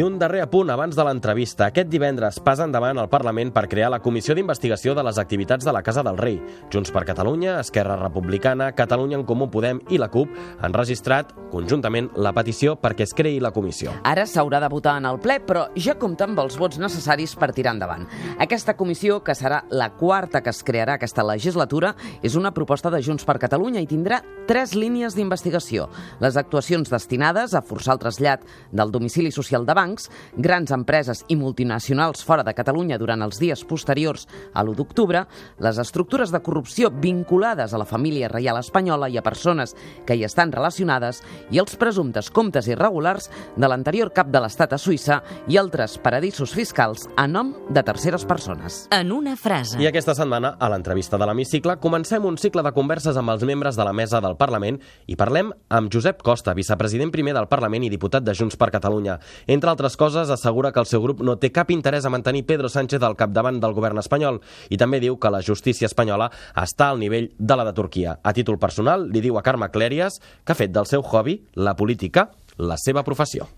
Un 0.01 0.15
darrer 0.19 0.41
apunt 0.41 0.71
abans 0.73 0.97
de 0.97 1.05
l'entrevista. 1.05 1.67
Aquest 1.69 1.91
divendres 1.93 2.39
passa 2.41 2.65
endavant 2.65 2.97
al 2.97 3.11
Parlament 3.13 3.51
per 3.53 3.67
crear 3.69 3.91
la 3.93 3.99
Comissió 4.01 4.33
d'Investigació 4.33 4.95
de 4.97 5.03
les 5.05 5.19
Activitats 5.21 5.67
de 5.67 5.75
la 5.77 5.83
Casa 5.85 6.01
del 6.07 6.17
Rei. 6.17 6.39
Junts 6.73 6.89
per 6.95 7.03
Catalunya, 7.05 7.59
Esquerra 7.61 7.99
Republicana, 8.01 8.71
Catalunya 8.73 9.19
en 9.19 9.27
Comú 9.29 9.51
Podem 9.53 9.83
i 9.93 9.99
la 10.01 10.09
CUP 10.09 10.33
han 10.63 10.73
registrat 10.73 11.35
conjuntament 11.51 12.09
la 12.17 12.33
petició 12.33 12.77
perquè 12.81 13.05
es 13.05 13.13
creï 13.19 13.43
la 13.45 13.51
comissió. 13.53 13.93
Ara 14.09 14.25
s'haurà 14.25 14.63
de 14.63 14.71
votar 14.73 14.95
en 15.03 15.09
el 15.11 15.19
ple, 15.21 15.37
però 15.45 15.67
ja 15.77 15.99
compta 16.01 16.25
amb 16.25 16.41
els 16.41 16.57
vots 16.57 16.81
necessaris 16.81 17.37
per 17.37 17.51
tirar 17.53 17.75
endavant. 17.77 18.07
Aquesta 18.41 18.77
comissió, 18.79 19.21
que 19.27 19.37
serà 19.37 19.65
la 19.69 19.91
quarta 19.99 20.41
que 20.41 20.55
es 20.55 20.63
crearà 20.65 20.97
aquesta 20.97 21.27
legislatura, 21.27 21.93
és 22.23 22.39
una 22.41 22.55
proposta 22.57 22.89
de 22.95 23.03
Junts 23.05 23.29
per 23.29 23.37
Catalunya 23.43 23.85
i 23.85 23.91
tindrà 23.91 24.23
tres 24.49 24.73
línies 24.79 25.19
d'investigació. 25.19 25.91
Les 26.25 26.41
actuacions 26.41 26.89
destinades 26.89 27.53
a 27.53 27.61
forçar 27.61 27.99
el 27.99 28.05
trasllat 28.07 28.49
del 28.73 28.95
domicili 28.95 29.35
social 29.35 29.67
de 29.67 29.77
bancs, 29.91 30.11
grans 30.37 30.71
empreses 30.71 31.25
i 31.29 31.37
multinacionals 31.37 32.23
fora 32.25 32.45
de 32.47 32.55
Catalunya 32.55 32.99
durant 32.99 33.23
els 33.23 33.39
dies 33.41 33.65
posteriors 33.65 34.27
a 34.55 34.63
l'1 34.63 34.77
d'octubre, 34.79 35.25
les 35.59 35.79
estructures 35.79 36.31
de 36.31 36.41
corrupció 36.41 36.91
vinculades 36.91 37.75
a 37.75 37.79
la 37.79 37.89
família 37.89 38.29
reial 38.29 38.59
espanyola 38.61 39.09
i 39.09 39.19
a 39.19 39.23
persones 39.23 39.75
que 40.07 40.17
hi 40.17 40.25
estan 40.25 40.53
relacionades 40.53 41.23
i 41.51 41.59
els 41.59 41.77
presumptes 41.77 42.31
comptes 42.31 42.69
irregulars 42.69 43.31
de 43.57 43.69
l'anterior 43.69 44.13
cap 44.15 44.31
de 44.31 44.41
l'Estat 44.41 44.75
a 44.75 44.79
Suïssa 44.79 45.21
i 45.49 45.59
altres 45.59 45.99
paradisos 45.99 46.55
fiscals 46.55 47.09
a 47.17 47.27
nom 47.27 47.55
de 47.69 47.83
terceres 47.83 48.25
persones. 48.25 48.87
En 48.95 49.13
una 49.13 49.37
frase. 49.37 49.81
I 49.81 49.89
aquesta 49.89 50.15
setmana, 50.15 50.55
a 50.59 50.71
l'entrevista 50.71 51.19
de 51.19 51.27
l'Hemicicle, 51.27 51.79
comencem 51.81 52.25
un 52.25 52.39
cicle 52.39 52.63
de 52.63 52.75
converses 52.77 53.17
amb 53.17 53.35
els 53.35 53.45
membres 53.45 53.77
de 53.77 53.87
la 53.87 53.95
mesa 53.97 54.21
del 54.21 54.37
Parlament 54.39 54.81
i 55.07 55.17
parlem 55.19 55.53
amb 55.69 55.91
Josep 55.93 56.23
Costa, 56.23 56.55
vicepresident 56.55 57.11
primer 57.11 57.35
del 57.37 57.49
Parlament 57.51 57.87
i 57.87 57.93
diputat 57.93 58.25
de 58.27 58.35
Junts 58.37 58.59
per 58.61 58.71
Catalunya. 58.71 59.19
Entre 59.47 59.70
altres 59.71 59.97
coses, 59.97 60.31
assegura 60.31 60.73
que 60.73 60.81
el 60.83 60.89
seu 60.91 61.03
grup 61.03 61.23
no 61.25 61.37
té 61.41 61.53
cap 61.55 61.71
interès 61.71 62.05
a 62.05 62.13
mantenir 62.13 62.45
Pedro 62.47 62.69
Sánchez 62.69 63.03
al 63.07 63.17
capdavant 63.17 63.61
del 63.63 63.75
govern 63.77 64.03
espanyol 64.03 64.41
i 64.69 64.79
també 64.81 65.01
diu 65.01 65.17
que 65.21 65.31
la 65.33 65.43
justícia 65.47 65.89
espanyola 65.89 66.31
està 66.59 66.91
al 66.91 67.01
nivell 67.01 67.31
de 67.39 67.57
la 67.57 67.65
de 67.69 67.75
Turquia. 67.77 68.19
A 68.23 68.35
títol 68.37 68.59
personal, 68.59 69.09
li 69.09 69.23
diu 69.25 69.39
a 69.39 69.45
Carme 69.47 69.71
Clèries 69.71 70.21
que 70.45 70.53
ha 70.53 70.59
fet 70.59 70.75
del 70.75 70.91
seu 70.91 71.03
hobby, 71.03 71.41
la 71.55 71.77
política, 71.77 72.31
la 72.59 72.77
seva 72.77 73.07
professió. 73.07 73.49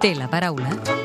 Té 0.00 0.14
la 0.16 0.30
paraula 0.32 0.99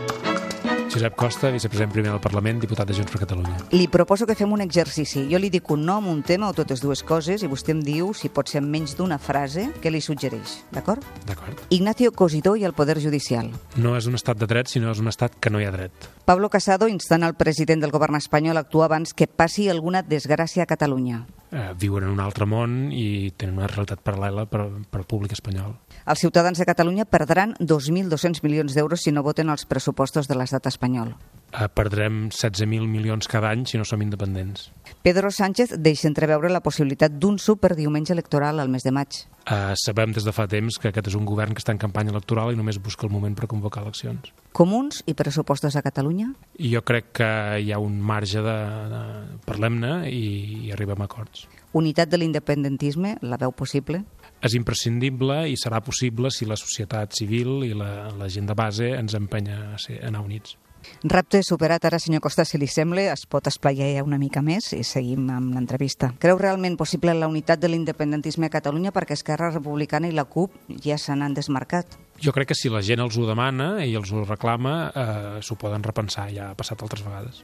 Josep 0.96 1.16
Costa, 1.20 1.50
vicepresident 1.52 1.92
primer 1.92 2.12
del 2.14 2.22
Parlament, 2.24 2.62
diputat 2.64 2.88
de 2.88 2.96
Junts 2.96 3.12
per 3.12 3.20
Catalunya. 3.26 3.58
Li 3.76 3.90
proposo 3.92 4.24
que 4.26 4.36
fem 4.40 4.54
un 4.56 4.64
exercici. 4.64 5.26
Jo 5.28 5.42
li 5.44 5.50
dic 5.52 5.68
un 5.76 5.84
nom, 5.84 6.08
un 6.08 6.22
tema 6.24 6.48
o 6.48 6.56
totes 6.56 6.80
dues 6.80 7.02
coses 7.04 7.44
i 7.44 7.50
vostè 7.52 7.74
em 7.76 7.82
diu 7.84 8.14
si 8.16 8.32
pot 8.32 8.48
ser 8.48 8.62
menys 8.64 8.96
d'una 8.96 9.18
frase 9.20 9.68
que 9.84 9.92
li 9.92 10.00
suggereix. 10.00 10.62
D'acord? 10.72 11.04
D'acord. 11.28 11.66
Ignacio 11.76 12.14
Cosidó 12.16 12.56
i 12.56 12.64
el 12.64 12.72
Poder 12.78 12.96
Judicial. 13.04 13.52
No 13.76 13.98
és 14.00 14.08
un 14.08 14.16
estat 14.16 14.40
de 14.40 14.48
dret, 14.48 14.72
sinó 14.72 14.94
és 14.96 15.04
un 15.04 15.12
estat 15.12 15.36
que 15.36 15.52
no 15.52 15.60
hi 15.60 15.68
ha 15.68 15.76
dret. 15.76 16.08
Pablo 16.24 16.48
Casado 16.50 16.88
instant 16.88 17.28
el 17.28 17.36
president 17.36 17.84
del 17.84 17.92
govern 17.92 18.16
espanyol 18.16 18.56
a 18.56 18.64
actuar 18.64 18.88
abans 18.88 19.12
que 19.14 19.28
passi 19.28 19.68
alguna 19.68 20.00
desgràcia 20.00 20.64
a 20.64 20.72
Catalunya. 20.72 21.26
Eh, 21.56 21.74
viuen 21.80 22.04
en 22.04 22.10
un 22.12 22.20
altre 22.20 22.44
món 22.44 22.90
i 22.92 23.32
tenen 23.40 23.62
una 23.62 23.70
realitat 23.72 24.02
paral·lela 24.04 24.44
per, 24.52 24.66
per 24.92 25.00
al 25.00 25.06
públic 25.08 25.38
espanyol. 25.38 25.72
Els 26.04 26.20
ciutadans 26.20 26.60
de 26.60 26.68
Catalunya 26.68 27.06
perdran 27.08 27.54
2.200 27.62 28.44
milions 28.44 28.76
d'euros 28.76 29.06
si 29.06 29.14
no 29.16 29.24
voten 29.24 29.54
els 29.54 29.64
pressupostos 29.64 30.28
de 30.28 30.36
l'estat 30.36 30.68
espanyol. 30.68 31.14
Eh, 31.56 31.68
perdrem 31.74 32.30
16.000 32.30 32.88
milions 32.88 33.28
cada 33.32 33.50
any 33.50 33.66
si 33.66 33.78
no 33.78 33.86
som 33.86 34.02
independents. 34.02 34.70
Pedro 35.02 35.32
Sánchez 35.32 35.76
deixa 35.78 36.08
entreveure 36.10 36.50
la 36.52 36.62
possibilitat 36.62 37.14
d'un 37.14 37.40
superdiumenge 37.40 38.14
electoral 38.14 38.60
al 38.60 38.70
mes 38.70 38.84
de 38.84 38.92
maig. 38.92 39.24
Uh, 39.46 39.76
sabem 39.78 40.10
des 40.10 40.26
de 40.26 40.34
fa 40.34 40.48
temps 40.50 40.80
que 40.82 40.90
aquest 40.90 41.12
és 41.12 41.18
un 41.18 41.26
govern 41.30 41.54
que 41.54 41.62
està 41.62 41.74
en 41.76 41.82
campanya 41.82 42.10
electoral 42.10 42.50
i 42.52 42.58
només 42.58 42.80
busca 42.82 43.06
el 43.06 43.14
moment 43.14 43.36
per 43.38 43.46
convocar 43.48 43.84
eleccions. 43.84 44.32
Comuns 44.58 45.04
i 45.06 45.14
pressupostos 45.14 45.76
a 45.78 45.84
Catalunya? 45.86 46.32
Jo 46.58 46.82
crec 46.82 47.12
que 47.22 47.30
hi 47.62 47.72
ha 47.72 47.80
un 47.80 48.00
marge 48.02 48.42
de... 48.42 48.58
de 48.90 49.04
Parlem-ne 49.46 50.10
i, 50.10 50.26
i 50.66 50.74
arribem 50.74 51.06
a 51.06 51.06
acords. 51.06 51.46
Unitat 51.78 52.10
de 52.10 52.18
l'independentisme, 52.18 53.18
la 53.22 53.38
veu 53.38 53.54
possible? 53.54 54.02
És 54.42 54.56
imprescindible 54.58 55.44
i 55.52 55.58
serà 55.60 55.82
possible 55.86 56.32
si 56.34 56.48
la 56.50 56.58
societat 56.58 57.14
civil 57.14 57.66
i 57.68 57.74
la, 57.78 58.10
la 58.18 58.30
gent 58.32 58.50
de 58.50 58.58
base 58.58 58.96
ens 58.98 59.14
empenya 59.14 59.60
a, 59.76 59.82
ser, 59.82 60.02
a 60.02 60.10
anar 60.10 60.26
units. 60.26 60.58
Repte 61.06 61.42
superat 61.46 61.86
ara, 61.86 62.00
senyor 62.02 62.22
Costa, 62.24 62.46
si 62.46 62.58
li 62.58 62.68
sembla, 62.72 63.04
es 63.14 63.26
pot 63.30 63.46
esplaiar 63.48 63.92
ja 63.94 64.04
una 64.06 64.18
mica 64.18 64.42
més 64.46 64.72
i 64.74 64.84
seguim 64.88 65.28
amb 65.34 65.54
l'entrevista. 65.54 66.12
Creu 66.22 66.40
realment 66.42 66.78
possible 66.80 67.14
la 67.14 67.30
unitat 67.30 67.62
de 67.62 67.70
l'independentisme 67.70 68.50
a 68.50 68.54
Catalunya 68.54 68.94
perquè 68.96 69.14
Esquerra 69.14 69.52
Republicana 69.54 70.10
i 70.10 70.16
la 70.16 70.26
CUP 70.26 70.56
ja 70.84 70.98
se 70.98 71.14
n'han 71.14 71.36
desmarcat? 71.38 71.98
Jo 72.22 72.34
crec 72.34 72.50
que 72.54 72.58
si 72.58 72.72
la 72.74 72.82
gent 72.86 73.04
els 73.04 73.18
ho 73.18 73.28
demana 73.28 73.86
i 73.86 73.94
els 73.96 74.12
ho 74.12 74.24
reclama, 74.26 74.76
eh, 74.90 75.42
s'ho 75.46 75.60
poden 75.62 75.84
repensar, 75.84 76.30
ja 76.34 76.50
ha 76.52 76.58
passat 76.58 76.82
altres 76.82 77.06
vegades. 77.06 77.44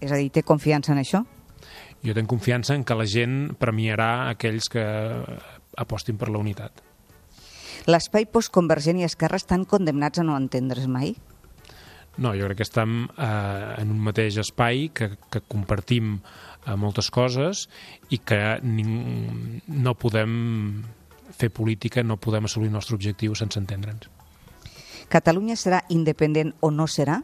És 0.00 0.10
a 0.10 0.16
dir, 0.16 0.30
té 0.32 0.42
confiança 0.42 0.92
en 0.92 1.02
això? 1.02 1.22
Jo 2.02 2.14
tinc 2.16 2.26
confiança 2.30 2.74
en 2.74 2.82
que 2.84 2.96
la 2.98 3.06
gent 3.06 3.54
premiarà 3.60 4.30
aquells 4.32 4.66
que 4.72 4.84
apostin 5.78 6.18
per 6.18 6.32
la 6.32 6.40
unitat. 6.42 6.82
L'espai 7.86 8.26
postconvergent 8.30 9.00
i 9.00 9.06
Esquerra 9.06 9.38
estan 9.40 9.64
condemnats 9.66 10.18
a 10.18 10.26
no 10.26 10.36
entendre's 10.38 10.88
mai? 10.90 11.14
No, 12.20 12.34
jo 12.36 12.44
crec 12.44 12.60
que 12.60 12.66
estem 12.66 13.06
eh, 13.16 13.74
en 13.80 13.92
un 13.94 14.00
mateix 14.04 14.36
espai, 14.42 14.90
que, 14.92 15.14
que 15.32 15.40
compartim 15.48 16.18
eh, 16.18 16.76
moltes 16.76 17.08
coses 17.10 17.66
i 18.12 18.20
que 18.20 18.40
ning, 18.62 19.62
no 19.72 19.94
podem 19.96 20.34
fer 21.32 21.48
política, 21.50 22.04
no 22.04 22.20
podem 22.20 22.44
assolir 22.44 22.68
el 22.68 22.76
nostre 22.76 22.98
objectiu 22.98 23.36
sense 23.38 23.60
entendre'ns. 23.60 24.10
Catalunya 25.12 25.56
serà 25.60 25.82
independent 25.92 26.54
o 26.60 26.70
no 26.72 26.86
serà? 26.88 27.20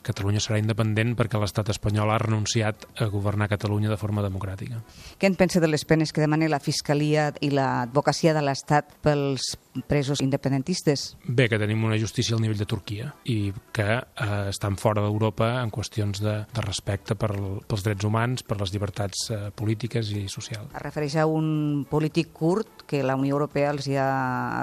Catalunya 0.00 0.40
serà 0.40 0.56
independent 0.58 1.12
perquè 1.18 1.38
l'estat 1.38 1.68
espanyol 1.74 2.10
ha 2.10 2.18
renunciat 2.18 2.86
a 3.04 3.06
governar 3.12 3.50
Catalunya 3.52 3.90
de 3.92 3.98
forma 4.00 4.24
democràtica. 4.24 4.80
Què 5.20 5.28
en 5.28 5.36
pensa 5.38 5.60
de 5.60 5.68
les 5.68 5.84
penes 5.84 6.10
que 6.10 6.22
demana 6.24 6.48
la 6.50 6.62
Fiscalia 6.62 7.28
i 7.44 7.52
l'advocacia 7.52 8.32
de 8.34 8.42
l'Estat 8.42 8.96
pels 9.04 9.52
presos 9.86 10.20
independentistes? 10.20 11.16
Bé, 11.24 11.48
que 11.48 11.58
tenim 11.60 11.84
una 11.86 11.98
justícia 11.98 12.34
al 12.36 12.42
nivell 12.42 12.58
de 12.58 12.66
Turquia 12.68 13.10
i 13.24 13.52
que 13.74 13.86
eh, 14.00 14.28
estan 14.50 14.76
fora 14.80 15.02
d'Europa 15.04 15.52
en 15.62 15.70
qüestions 15.74 16.22
de, 16.22 16.36
de 16.50 16.64
respecte 16.64 17.16
per, 17.18 17.30
pels 17.68 17.84
drets 17.86 18.06
humans, 18.06 18.44
per 18.46 18.58
les 18.60 18.72
llibertats 18.74 19.28
eh, 19.30 19.40
polítiques 19.54 20.10
i 20.16 20.26
socials. 20.32 20.72
Es 20.74 20.82
refereix 20.82 21.16
a 21.20 21.26
un 21.30 21.84
polític 21.90 22.32
curt 22.34 22.84
que 22.90 23.04
la 23.06 23.16
Unió 23.18 23.36
Europea 23.38 23.70
els 23.70 23.86
ha, 23.94 24.08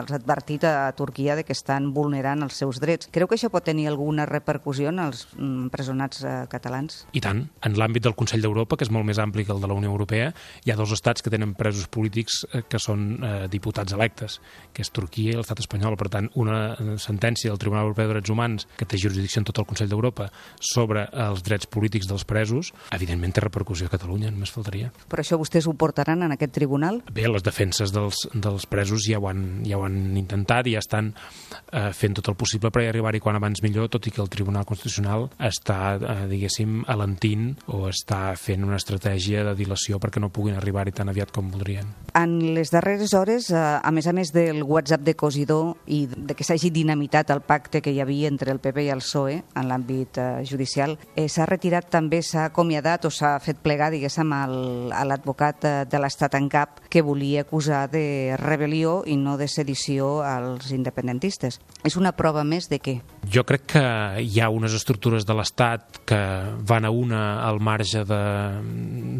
els 0.02 0.12
ha 0.12 0.20
advertit 0.20 0.68
a 0.68 0.92
Turquia 0.98 1.38
de 1.40 1.46
que 1.48 1.56
estan 1.56 1.94
vulnerant 1.96 2.44
els 2.44 2.60
seus 2.60 2.82
drets. 2.84 3.08
Creu 3.14 3.30
que 3.30 3.38
això 3.40 3.52
pot 3.54 3.66
tenir 3.68 3.88
alguna 3.88 4.28
repercussió 4.28 4.92
en 4.92 5.00
els 5.06 5.26
empresonats 5.38 6.24
eh, 6.24 6.36
catalans? 6.52 7.06
I 7.16 7.24
tant. 7.24 7.46
En 7.64 7.80
l'àmbit 7.80 8.04
del 8.04 8.18
Consell 8.20 8.44
d'Europa, 8.44 8.76
que 8.76 8.88
és 8.88 8.92
molt 8.94 9.08
més 9.08 9.22
ampli 9.24 9.46
que 9.48 9.56
el 9.56 9.64
de 9.64 9.72
la 9.72 9.78
Unió 9.78 9.94
Europea, 9.94 10.34
hi 10.66 10.74
ha 10.74 10.80
dos 10.80 10.92
estats 10.96 11.24
que 11.24 11.32
tenen 11.34 11.56
presos 11.58 11.88
polítics 11.88 12.44
eh, 12.52 12.64
que 12.68 12.82
són 12.82 13.08
eh, 13.22 13.34
diputats 13.52 13.96
electes, 13.96 14.42
que 14.74 14.84
és 14.84 14.92
Turquia 14.98 15.36
i 15.36 15.38
l'estat 15.38 15.62
espanyol. 15.64 15.98
Per 16.00 16.10
tant, 16.14 16.30
una 16.40 16.98
sentència 17.02 17.52
del 17.54 17.62
Tribunal 17.62 17.88
Europeu 17.88 18.10
de 18.10 18.18
Drets 18.18 18.34
Humans, 18.34 18.68
que 18.80 18.88
té 18.90 19.00
jurisdicció 19.02 19.44
en 19.44 19.50
tot 19.50 19.62
el 19.62 19.68
Consell 19.70 19.92
d'Europa, 19.92 20.30
sobre 20.60 21.08
els 21.28 21.44
drets 21.46 21.70
polítics 21.70 22.10
dels 22.10 22.26
presos, 22.28 22.74
evidentment 22.96 23.36
té 23.36 23.44
repercussió 23.44 23.88
a 23.88 23.94
Catalunya, 23.94 24.32
només 24.34 24.54
faltaria. 24.54 24.92
Per 25.10 25.22
això 25.22 25.40
vostès 25.40 25.68
ho 25.68 25.76
portaran 25.78 26.26
en 26.26 26.34
aquest 26.36 26.56
tribunal? 26.58 27.02
Bé, 27.14 27.28
les 27.30 27.46
defenses 27.46 27.94
dels, 27.94 28.26
dels 28.34 28.68
presos 28.70 29.06
ja 29.08 29.22
ho, 29.22 29.28
han, 29.30 29.64
ja 29.68 29.80
ho 29.80 29.86
han 29.86 30.18
intentat 30.18 30.68
i 30.68 30.76
ja 30.76 30.84
estan 30.84 31.14
eh, 31.14 31.92
fent 31.94 32.18
tot 32.18 32.32
el 32.32 32.38
possible 32.40 32.72
per 32.74 32.86
arribar-hi 32.88 33.22
quan 33.24 33.38
abans 33.40 33.62
millor, 33.66 33.92
tot 33.94 34.08
i 34.10 34.14
que 34.14 34.24
el 34.24 34.32
Tribunal 34.34 34.66
Constitucional 34.68 35.28
està, 35.38 35.98
eh, 35.98 36.18
diguéssim, 36.32 36.82
alentint 36.90 37.52
o 37.74 37.86
està 37.92 38.32
fent 38.40 38.66
una 38.66 38.80
estratègia 38.80 39.44
de 39.48 39.56
dilació 39.58 40.02
perquè 40.02 40.22
no 40.24 40.32
puguin 40.34 40.58
arribar-hi 40.58 40.96
tan 40.96 41.12
aviat 41.12 41.34
com 41.36 41.52
voldrien. 41.54 41.90
En 42.18 42.40
les 42.56 42.72
darreres 42.74 43.14
hores, 43.14 43.52
eh, 43.52 43.58
a 43.58 43.92
més 43.92 44.08
a 44.08 44.14
més 44.14 44.34
del 44.34 44.64
WhatsApp 44.64 44.87
de 44.96 45.16
Cosidor 45.20 45.76
i 45.86 46.06
de 46.08 46.36
que 46.38 46.46
s'hagi 46.48 46.72
dinamitat 46.72 47.32
el 47.34 47.42
pacte 47.44 47.82
que 47.84 47.92
hi 47.92 48.00
havia 48.00 48.30
entre 48.32 48.54
el 48.54 48.62
PP 48.64 48.86
i 48.88 48.92
el 48.94 49.04
PSOE 49.04 49.42
en 49.60 49.68
l'àmbit 49.68 50.20
eh, 50.22 50.28
judicial, 50.48 50.96
eh, 51.16 51.28
s'ha 51.28 51.48
retirat 51.50 51.90
també, 51.92 52.22
s'ha 52.24 52.48
acomiadat 52.48 53.06
o 53.06 53.12
s'ha 53.12 53.36
fet 53.44 53.60
plegar, 53.64 53.92
diguéssim, 53.92 54.32
a 54.34 55.04
l'advocat 55.08 55.68
eh, 55.68 55.76
de 55.90 56.02
l'Estat 56.02 56.38
en 56.40 56.50
cap 56.50 56.82
que 56.90 57.04
volia 57.04 57.44
acusar 57.44 57.86
de 57.92 58.36
rebel·lió 58.40 59.02
i 59.06 59.18
no 59.20 59.38
de 59.38 59.50
sedició 59.52 60.22
als 60.24 60.72
independentistes. 60.72 61.60
És 61.84 62.00
una 62.00 62.14
prova 62.16 62.44
més 62.48 62.72
de 62.72 62.80
què? 62.80 63.00
Jo 63.28 63.44
crec 63.48 63.68
que 63.76 63.86
hi 64.24 64.40
ha 64.40 64.52
unes 64.54 64.76
estructures 64.78 65.28
de 65.28 65.36
l'Estat 65.36 66.02
que 66.08 66.22
van 66.68 66.88
a 66.88 66.92
una 66.92 67.24
al 67.44 67.60
marge 67.60 68.06
de, 68.08 68.24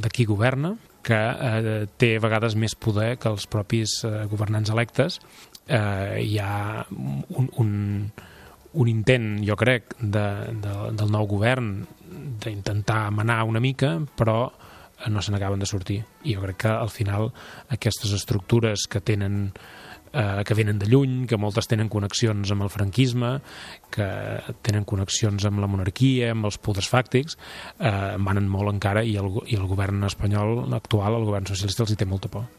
de 0.02 0.10
qui 0.14 0.26
governa, 0.26 0.76
que 1.08 1.16
eh, 1.16 1.86
té 2.00 2.16
a 2.18 2.24
vegades 2.24 2.58
més 2.60 2.76
poder 2.76 3.16
que 3.22 3.32
els 3.32 3.48
propis 3.48 4.02
eh, 4.04 4.26
governants 4.32 4.74
electes. 4.74 5.22
Eh, 5.68 6.24
hi 6.24 6.38
ha 6.40 6.86
un, 6.90 7.50
un, 7.60 7.72
un 8.74 8.92
intent, 8.92 9.34
jo 9.48 9.58
crec, 9.60 9.98
de, 10.00 10.28
de, 10.64 10.78
del 10.98 11.12
nou 11.12 11.28
govern 11.28 11.74
d'intentar 12.44 13.08
manar 13.12 13.44
una 13.50 13.62
mica, 13.64 13.98
però 14.18 14.46
no 15.08 15.22
se 15.22 15.32
n'acaben 15.32 15.60
de 15.60 15.70
sortir. 15.70 16.00
I 16.26 16.38
jo 16.38 16.46
crec 16.46 16.64
que 16.66 16.72
al 16.74 16.90
final 16.90 17.32
aquestes 17.74 18.14
estructures 18.16 18.88
que 18.90 19.02
tenen 19.02 19.52
eh, 20.14 20.44
que 20.46 20.54
venen 20.54 20.80
de 20.80 20.88
lluny, 20.88 21.26
que 21.28 21.38
moltes 21.38 21.68
tenen 21.70 21.90
connexions 21.90 22.52
amb 22.52 22.66
el 22.66 22.72
franquisme, 22.74 23.38
que 23.94 24.08
tenen 24.66 24.88
connexions 24.88 25.46
amb 25.46 25.62
la 25.64 25.70
monarquia, 25.72 26.32
amb 26.34 26.50
els 26.50 26.58
poders 26.58 26.90
fàctics, 26.92 27.38
eh, 27.80 28.16
manen 28.18 28.50
molt 28.50 28.74
encara 28.74 29.04
i 29.04 29.18
el, 29.22 29.30
i 29.48 29.60
el 29.60 29.68
govern 29.70 30.04
espanyol 30.10 30.74
actual, 30.78 31.20
el 31.20 31.28
govern 31.30 31.50
socialista, 31.50 31.86
els 31.86 31.94
hi 31.94 32.00
té 32.02 32.10
molta 32.10 32.32
por. 32.34 32.50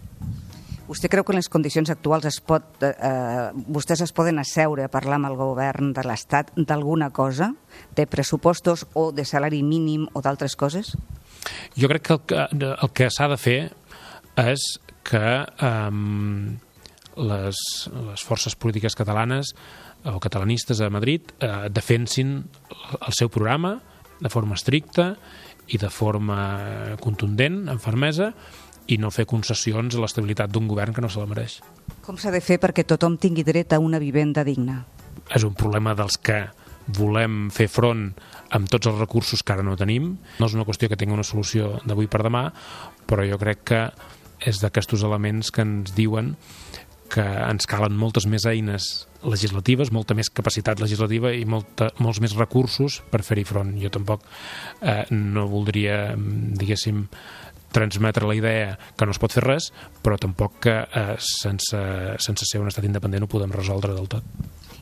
Vostè 0.88 1.10
creu 1.12 1.24
que 1.24 1.34
en 1.34 1.38
les 1.38 1.50
condicions 1.52 1.90
actuals 1.92 2.24
es 2.30 2.38
pot, 2.40 2.64
eh, 2.80 3.50
vostès 3.68 4.00
es 4.00 4.12
poden 4.16 4.40
asseure 4.40 4.86
a 4.86 4.88
parlar 4.88 5.18
amb 5.18 5.28
el 5.28 5.36
govern 5.36 5.92
de 5.92 6.04
l'Estat 6.06 6.54
d'alguna 6.56 7.10
cosa, 7.10 7.52
de 7.94 8.06
pressupostos 8.06 8.86
o 8.94 9.10
de 9.12 9.26
salari 9.28 9.60
mínim 9.62 10.06
o 10.14 10.22
d'altres 10.24 10.56
coses? 10.56 10.94
Jo 11.76 11.88
crec 11.92 12.06
que 12.06 12.14
el 12.14 12.22
que, 12.24 12.46
el 12.72 12.92
que 12.96 13.10
s'ha 13.12 13.28
de 13.28 13.36
fer 13.36 13.58
és 14.40 14.64
que 15.04 15.26
eh, 15.44 15.90
les, 17.18 17.60
les 18.08 18.24
forces 18.24 18.56
polítiques 18.56 18.96
catalanes 18.96 19.52
o 20.08 20.16
catalanistes 20.22 20.80
a 20.80 20.88
Madrid 20.88 21.34
eh, 21.40 21.68
defensin 21.68 22.38
el 23.00 23.12
seu 23.12 23.28
programa 23.28 23.76
de 24.20 24.30
forma 24.32 24.56
estricta 24.56 25.12
i 25.68 25.76
de 25.76 25.90
forma 25.92 26.96
contundent, 27.02 27.66
amb 27.68 27.82
fermesa, 27.82 28.32
i 28.88 28.98
no 29.00 29.10
fer 29.14 29.26
concessions 29.28 29.96
a 29.96 30.02
l'estabilitat 30.02 30.52
d'un 30.52 30.68
govern 30.68 30.94
que 30.96 31.04
no 31.04 31.10
se 31.12 31.20
la 31.20 31.28
mereix. 31.28 31.58
Com 32.04 32.16
s'ha 32.16 32.32
de 32.34 32.40
fer 32.44 32.58
perquè 32.62 32.86
tothom 32.88 33.18
tingui 33.20 33.44
dret 33.44 33.72
a 33.72 33.82
una 33.82 34.00
vivenda 34.00 34.44
digna? 34.44 34.80
És 35.34 35.44
un 35.44 35.54
problema 35.58 35.94
dels 35.98 36.16
que 36.16 36.46
volem 36.96 37.48
fer 37.52 37.68
front 37.68 38.06
amb 38.56 38.68
tots 38.72 38.88
els 38.88 38.96
recursos 38.96 39.42
que 39.44 39.52
ara 39.52 39.64
no 39.66 39.76
tenim. 39.76 40.14
No 40.40 40.48
és 40.48 40.56
una 40.56 40.64
qüestió 40.64 40.88
que 40.88 40.96
tingui 40.96 41.18
una 41.18 41.26
solució 41.26 41.76
d'avui 41.84 42.08
per 42.08 42.22
demà, 42.24 42.48
però 43.08 43.26
jo 43.28 43.36
crec 43.40 43.64
que 43.72 43.82
és 44.48 44.60
d'aquests 44.62 45.02
elements 45.04 45.50
que 45.52 45.66
ens 45.66 45.92
diuen 45.96 46.36
que 47.08 47.24
ens 47.24 47.66
calen 47.68 47.96
moltes 47.96 48.26
més 48.28 48.44
eines 48.46 49.08
legislatives, 49.24 49.90
molta 49.94 50.14
més 50.14 50.28
capacitat 50.30 50.80
legislativa 50.82 51.32
i 51.34 51.46
molta, 51.48 51.88
molts 52.04 52.20
més 52.22 52.36
recursos 52.36 53.00
per 53.10 53.22
fer-hi 53.26 53.46
front. 53.48 53.72
Jo 53.80 53.90
tampoc 53.94 54.26
eh, 54.82 55.04
no 55.10 55.46
voldria, 55.50 56.12
diguéssim, 56.16 57.06
transmetre 57.72 58.26
la 58.28 58.36
idea 58.36 58.76
que 58.96 59.06
no 59.06 59.14
es 59.14 59.20
pot 59.20 59.34
fer 59.34 59.44
res, 59.44 59.70
però 60.02 60.18
tampoc 60.20 60.60
que 60.66 60.76
eh, 60.84 61.16
sense, 61.22 61.82
sense 62.24 62.48
ser 62.48 62.62
un 62.62 62.70
estat 62.70 62.86
independent 62.88 63.26
ho 63.26 63.30
podem 63.30 63.52
resoldre 63.54 63.94
del 63.96 64.08
tot. 64.10 64.24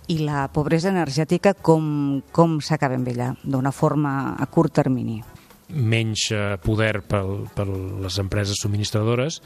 I 0.07 0.20
la 0.22 0.46
pobresa 0.55 0.92
energètica 0.92 1.55
com, 1.55 2.20
com 2.33 2.61
s'acaba 2.62 2.94
amb 2.94 3.09
ella? 3.11 3.33
D'una 3.42 3.75
forma 3.75 4.37
a 4.38 4.46
curt 4.46 4.79
termini? 4.83 5.22
menys 5.66 6.29
eh, 6.31 6.57
poder 6.62 7.01
per, 7.03 7.25
per 7.55 7.66
les 7.66 8.18
empreses 8.22 8.61
subministradores 8.62 9.40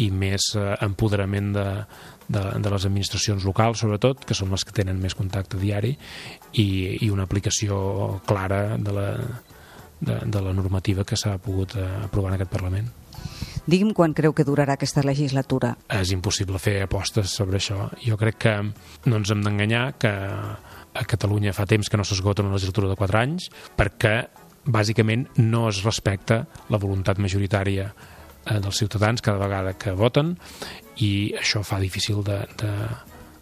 i 0.00 0.10
més 0.12 0.50
eh, 0.58 0.74
empoderament 0.84 1.52
de, 1.54 1.66
de, 2.28 2.42
de 2.60 2.72
les 2.72 2.84
administracions 2.84 3.46
locals, 3.48 3.80
sobretot, 3.80 4.24
que 4.26 4.36
són 4.36 4.52
les 4.52 4.64
que 4.64 4.76
tenen 4.76 5.00
més 5.00 5.16
contacte 5.16 5.60
diari, 5.60 5.94
i, 6.52 6.66
i 7.00 7.10
una 7.10 7.24
aplicació 7.24 8.20
clara 8.28 8.76
de 8.76 8.94
la, 8.94 9.08
de, 10.00 10.18
de 10.24 10.42
la 10.42 10.52
normativa 10.52 11.04
que 11.04 11.16
s'ha 11.16 11.36
pogut 11.38 11.76
eh, 11.76 11.86
aprovar 12.04 12.32
en 12.32 12.38
aquest 12.38 12.52
Parlament. 12.52 12.92
Digui'm 13.64 13.94
quan 13.96 14.12
creu 14.12 14.34
que 14.36 14.44
durarà 14.44 14.76
aquesta 14.76 15.02
legislatura. 15.06 15.72
És 15.88 16.12
impossible 16.12 16.60
fer 16.60 16.82
apostes 16.84 17.32
sobre 17.32 17.56
això. 17.56 17.88
Jo 18.04 18.18
crec 18.20 18.40
que 18.44 18.54
no 19.08 19.20
ens 19.20 19.32
hem 19.32 19.44
d'enganyar 19.44 19.86
que 20.00 20.12
a 20.94 21.04
Catalunya 21.08 21.54
fa 21.56 21.66
temps 21.66 21.88
que 21.90 21.98
no 21.98 22.04
s'esgota 22.04 22.44
una 22.44 22.54
legislatura 22.54 22.90
de 22.92 22.98
4 22.98 23.20
anys 23.20 23.48
perquè 23.76 24.14
bàsicament 24.64 25.26
no 25.40 25.66
es 25.68 25.82
respecta 25.84 26.44
la 26.70 26.80
voluntat 26.80 27.18
majoritària 27.20 27.88
eh, 27.90 28.60
dels 28.60 28.78
ciutadans 28.78 29.24
cada 29.24 29.40
vegada 29.42 29.74
que 29.80 29.96
voten 29.98 30.36
i 31.02 31.34
això 31.40 31.64
fa 31.66 31.80
difícil 31.82 32.22
de, 32.24 32.38
de, 32.60 32.70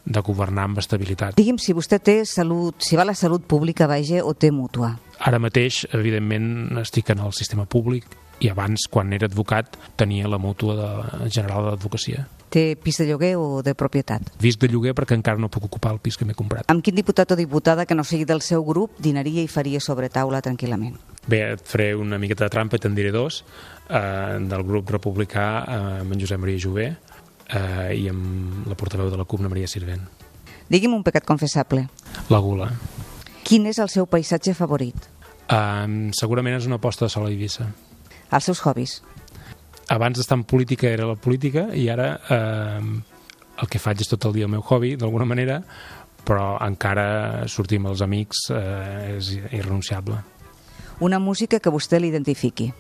de 0.05 0.21
governar 0.21 0.67
amb 0.69 0.81
estabilitat. 0.83 1.37
Digui'm 1.39 1.61
si 1.63 1.75
vostè 1.77 2.01
té 2.03 2.23
salut, 2.27 2.83
si 2.83 2.99
va 2.99 3.07
a 3.07 3.11
la 3.13 3.15
salut 3.15 3.45
pública, 3.47 3.87
vaja, 3.87 4.25
o 4.25 4.35
té 4.35 4.51
mútua. 4.51 4.97
Ara 5.23 5.39
mateix, 5.39 5.85
evidentment, 5.95 6.79
estic 6.83 7.13
en 7.15 7.23
el 7.23 7.33
sistema 7.37 7.67
públic 7.67 8.09
i 8.43 8.51
abans, 8.51 8.89
quan 8.91 9.13
era 9.15 9.29
advocat, 9.31 9.77
tenia 9.97 10.29
la 10.29 10.39
mútua 10.43 10.75
de 10.75 11.31
general 11.31 11.71
d'advocacia. 11.71 12.27
Té 12.53 12.75
pis 12.77 12.99
de 13.01 13.07
lloguer 13.09 13.37
o 13.41 13.63
de 13.65 13.73
propietat? 13.79 14.27
Visc 14.43 14.61
de 14.61 14.69
lloguer 14.69 14.93
perquè 14.99 15.17
encara 15.17 15.41
no 15.41 15.49
puc 15.49 15.71
ocupar 15.71 15.95
el 15.95 16.03
pis 16.05 16.19
que 16.21 16.27
m'he 16.29 16.37
comprat. 16.37 16.67
Amb 16.73 16.85
quin 16.85 16.99
diputat 16.99 17.33
o 17.33 17.39
diputada 17.39 17.87
que 17.87 17.97
no 17.97 18.05
sigui 18.05 18.27
del 18.29 18.43
seu 18.45 18.65
grup 18.67 18.99
dinaria 19.01 19.41
i 19.41 19.49
faria 19.49 19.81
sobre 19.81 20.11
taula 20.13 20.43
tranquil·lament? 20.45 20.99
Bé, 21.31 21.41
et 21.55 21.63
faré 21.65 21.93
una 21.97 22.19
miqueta 22.19 22.45
de 22.45 22.53
trampa 22.53 22.77
i 22.77 22.83
te'n 22.83 22.99
diré 22.99 23.15
dos. 23.15 23.45
Eh, 23.89 24.39
del 24.51 24.67
grup 24.67 24.91
republicà, 24.91 25.47
eh, 25.63 25.81
amb 26.03 26.13
en 26.13 26.21
Josep 26.21 26.43
Maria 26.43 26.61
Jové, 26.61 26.91
eh, 27.53 27.95
i 27.99 28.09
amb 28.11 28.67
la 28.69 28.77
portaveu 28.79 29.11
de 29.13 29.21
la 29.21 29.27
CUP, 29.29 29.45
Maria 29.47 29.69
Sirvent. 29.71 30.05
Digui'm 30.73 30.95
un 30.95 31.05
pecat 31.05 31.27
confessable. 31.29 31.87
La 32.33 32.41
gula. 32.41 32.71
Quin 33.45 33.67
és 33.69 33.81
el 33.83 33.91
seu 33.93 34.07
paisatge 34.07 34.55
favorit? 34.57 35.09
Eh, 35.51 36.11
segurament 36.17 36.57
és 36.57 36.69
una 36.69 36.81
aposta 36.81 37.07
de 37.07 37.15
sol 37.15 37.27
a 37.29 37.33
Eivissa. 37.33 37.69
Els 38.33 38.49
seus 38.49 38.63
hobbies? 38.65 39.01
Abans 39.93 40.17
d'estar 40.17 40.39
en 40.39 40.45
política 40.49 40.89
era 40.89 41.09
la 41.09 41.19
política 41.21 41.67
i 41.77 41.89
ara 41.93 42.15
eh, 42.31 42.81
el 43.63 43.69
que 43.69 43.81
faig 43.83 44.01
és 44.01 44.09
tot 44.09 44.25
el 44.29 44.39
dia 44.39 44.47
el 44.49 44.53
meu 44.55 44.63
hobby, 44.65 44.95
d'alguna 44.97 45.27
manera, 45.29 45.61
però 46.25 46.55
encara 46.63 47.49
sortir 47.51 47.81
amb 47.83 47.91
els 47.93 48.03
amics 48.05 48.47
eh, 48.55 49.17
és 49.19 49.35
irrenunciable. 49.43 50.23
Una 51.03 51.19
música 51.19 51.59
que 51.59 51.73
vostè 51.73 51.99
l'identifiqui. 52.01 52.71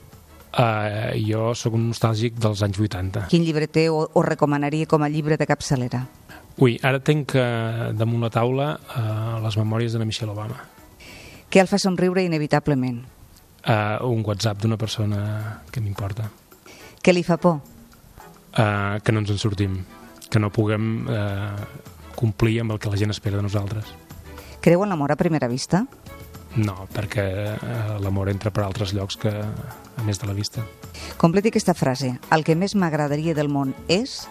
Uh, 0.52 1.14
jo 1.16 1.54
sóc 1.56 1.72
un 1.78 1.86
nostàlgic 1.88 2.36
dels 2.36 2.60
anys 2.64 2.76
80. 2.76 3.24
Quin 3.32 3.44
llibre 3.46 3.70
té 3.72 3.86
o, 3.88 4.02
o 4.04 4.24
recomanaria 4.26 4.84
com 4.90 5.00
a 5.00 5.08
llibre 5.08 5.38
de 5.40 5.46
capçalera? 5.48 6.02
Ui, 6.60 6.76
ara 6.84 7.00
tenc 7.00 7.32
uh, 7.40 7.88
damunt 7.96 8.20
la 8.20 8.28
taula 8.32 8.66
uh, 8.76 9.40
les 9.40 9.56
memòries 9.56 9.96
de 9.96 10.02
la 10.02 10.08
Michelle 10.08 10.34
Obama. 10.34 10.58
Què 11.48 11.62
el 11.62 11.70
fa 11.70 11.80
somriure 11.80 12.24
inevitablement? 12.24 13.00
Uh, 13.62 14.04
un 14.10 14.20
WhatsApp 14.26 14.60
d'una 14.60 14.76
persona 14.76 15.62
que 15.72 15.80
m'importa. 15.80 16.28
Què 17.00 17.16
li 17.16 17.24
fa 17.24 17.38
por? 17.40 17.62
Uh, 18.52 19.00
que 19.00 19.12
no 19.12 19.22
ens 19.24 19.32
en 19.32 19.40
sortim, 19.40 19.80
que 20.28 20.40
no 20.42 20.52
puguem 20.52 21.06
uh, 21.08 21.56
complir 22.18 22.60
amb 22.60 22.76
el 22.76 22.82
que 22.82 22.92
la 22.92 23.00
gent 23.00 23.14
espera 23.14 23.40
de 23.40 23.46
nosaltres. 23.48 23.88
Creu 24.62 24.84
en 24.84 24.92
l'amor 24.92 25.14
a 25.14 25.18
primera 25.18 25.48
vista? 25.48 25.86
No, 26.60 26.86
perquè 26.92 27.24
uh, 27.54 27.96
l'amor 28.02 28.28
entra 28.32 28.52
per 28.52 28.66
altres 28.66 28.92
llocs 28.92 29.16
que 29.20 29.32
a 29.32 30.04
més 30.04 30.20
de 30.20 30.28
la 30.28 30.36
vista. 30.36 30.64
Completi 31.20 31.52
aquesta 31.52 31.74
frase. 31.74 32.16
El 32.34 32.44
que 32.44 32.56
més 32.58 32.76
m'agradaria 32.76 33.34
del 33.38 33.48
món 33.48 33.72
és... 33.88 34.22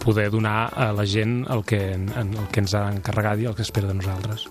Poder 0.00 0.30
donar 0.32 0.70
a 0.72 0.92
la 0.96 1.04
gent 1.04 1.42
el 1.52 1.60
que, 1.68 1.82
el 1.92 2.30
que 2.48 2.62
ens 2.64 2.72
ha 2.72 2.86
encarregat 2.88 3.42
i 3.42 3.50
el 3.50 3.56
que 3.58 3.66
espera 3.66 3.90
de 3.90 3.98
nosaltres. 3.98 4.46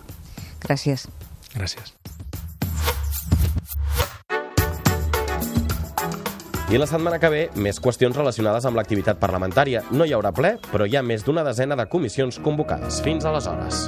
Gràcies. 0.61 1.07
Gràcies. 1.55 1.95
I 6.69 6.77
la 6.77 6.85
setmana 6.85 7.17
que 7.17 7.31
ve, 7.33 7.43
més 7.57 7.81
qüestions 7.81 8.13
relacionades 8.13 8.67
amb 8.69 8.77
l'activitat 8.77 9.17
parlamentària. 9.17 9.81
No 9.89 10.05
hi 10.05 10.13
haurà 10.13 10.29
ple, 10.29 10.59
però 10.69 10.85
hi 10.85 10.99
ha 10.99 11.01
més 11.01 11.25
d'una 11.25 11.41
desena 11.47 11.73
de 11.79 11.89
comissions 11.89 12.37
convocades. 12.45 13.01
Fins 13.01 13.25
aleshores. 13.25 13.87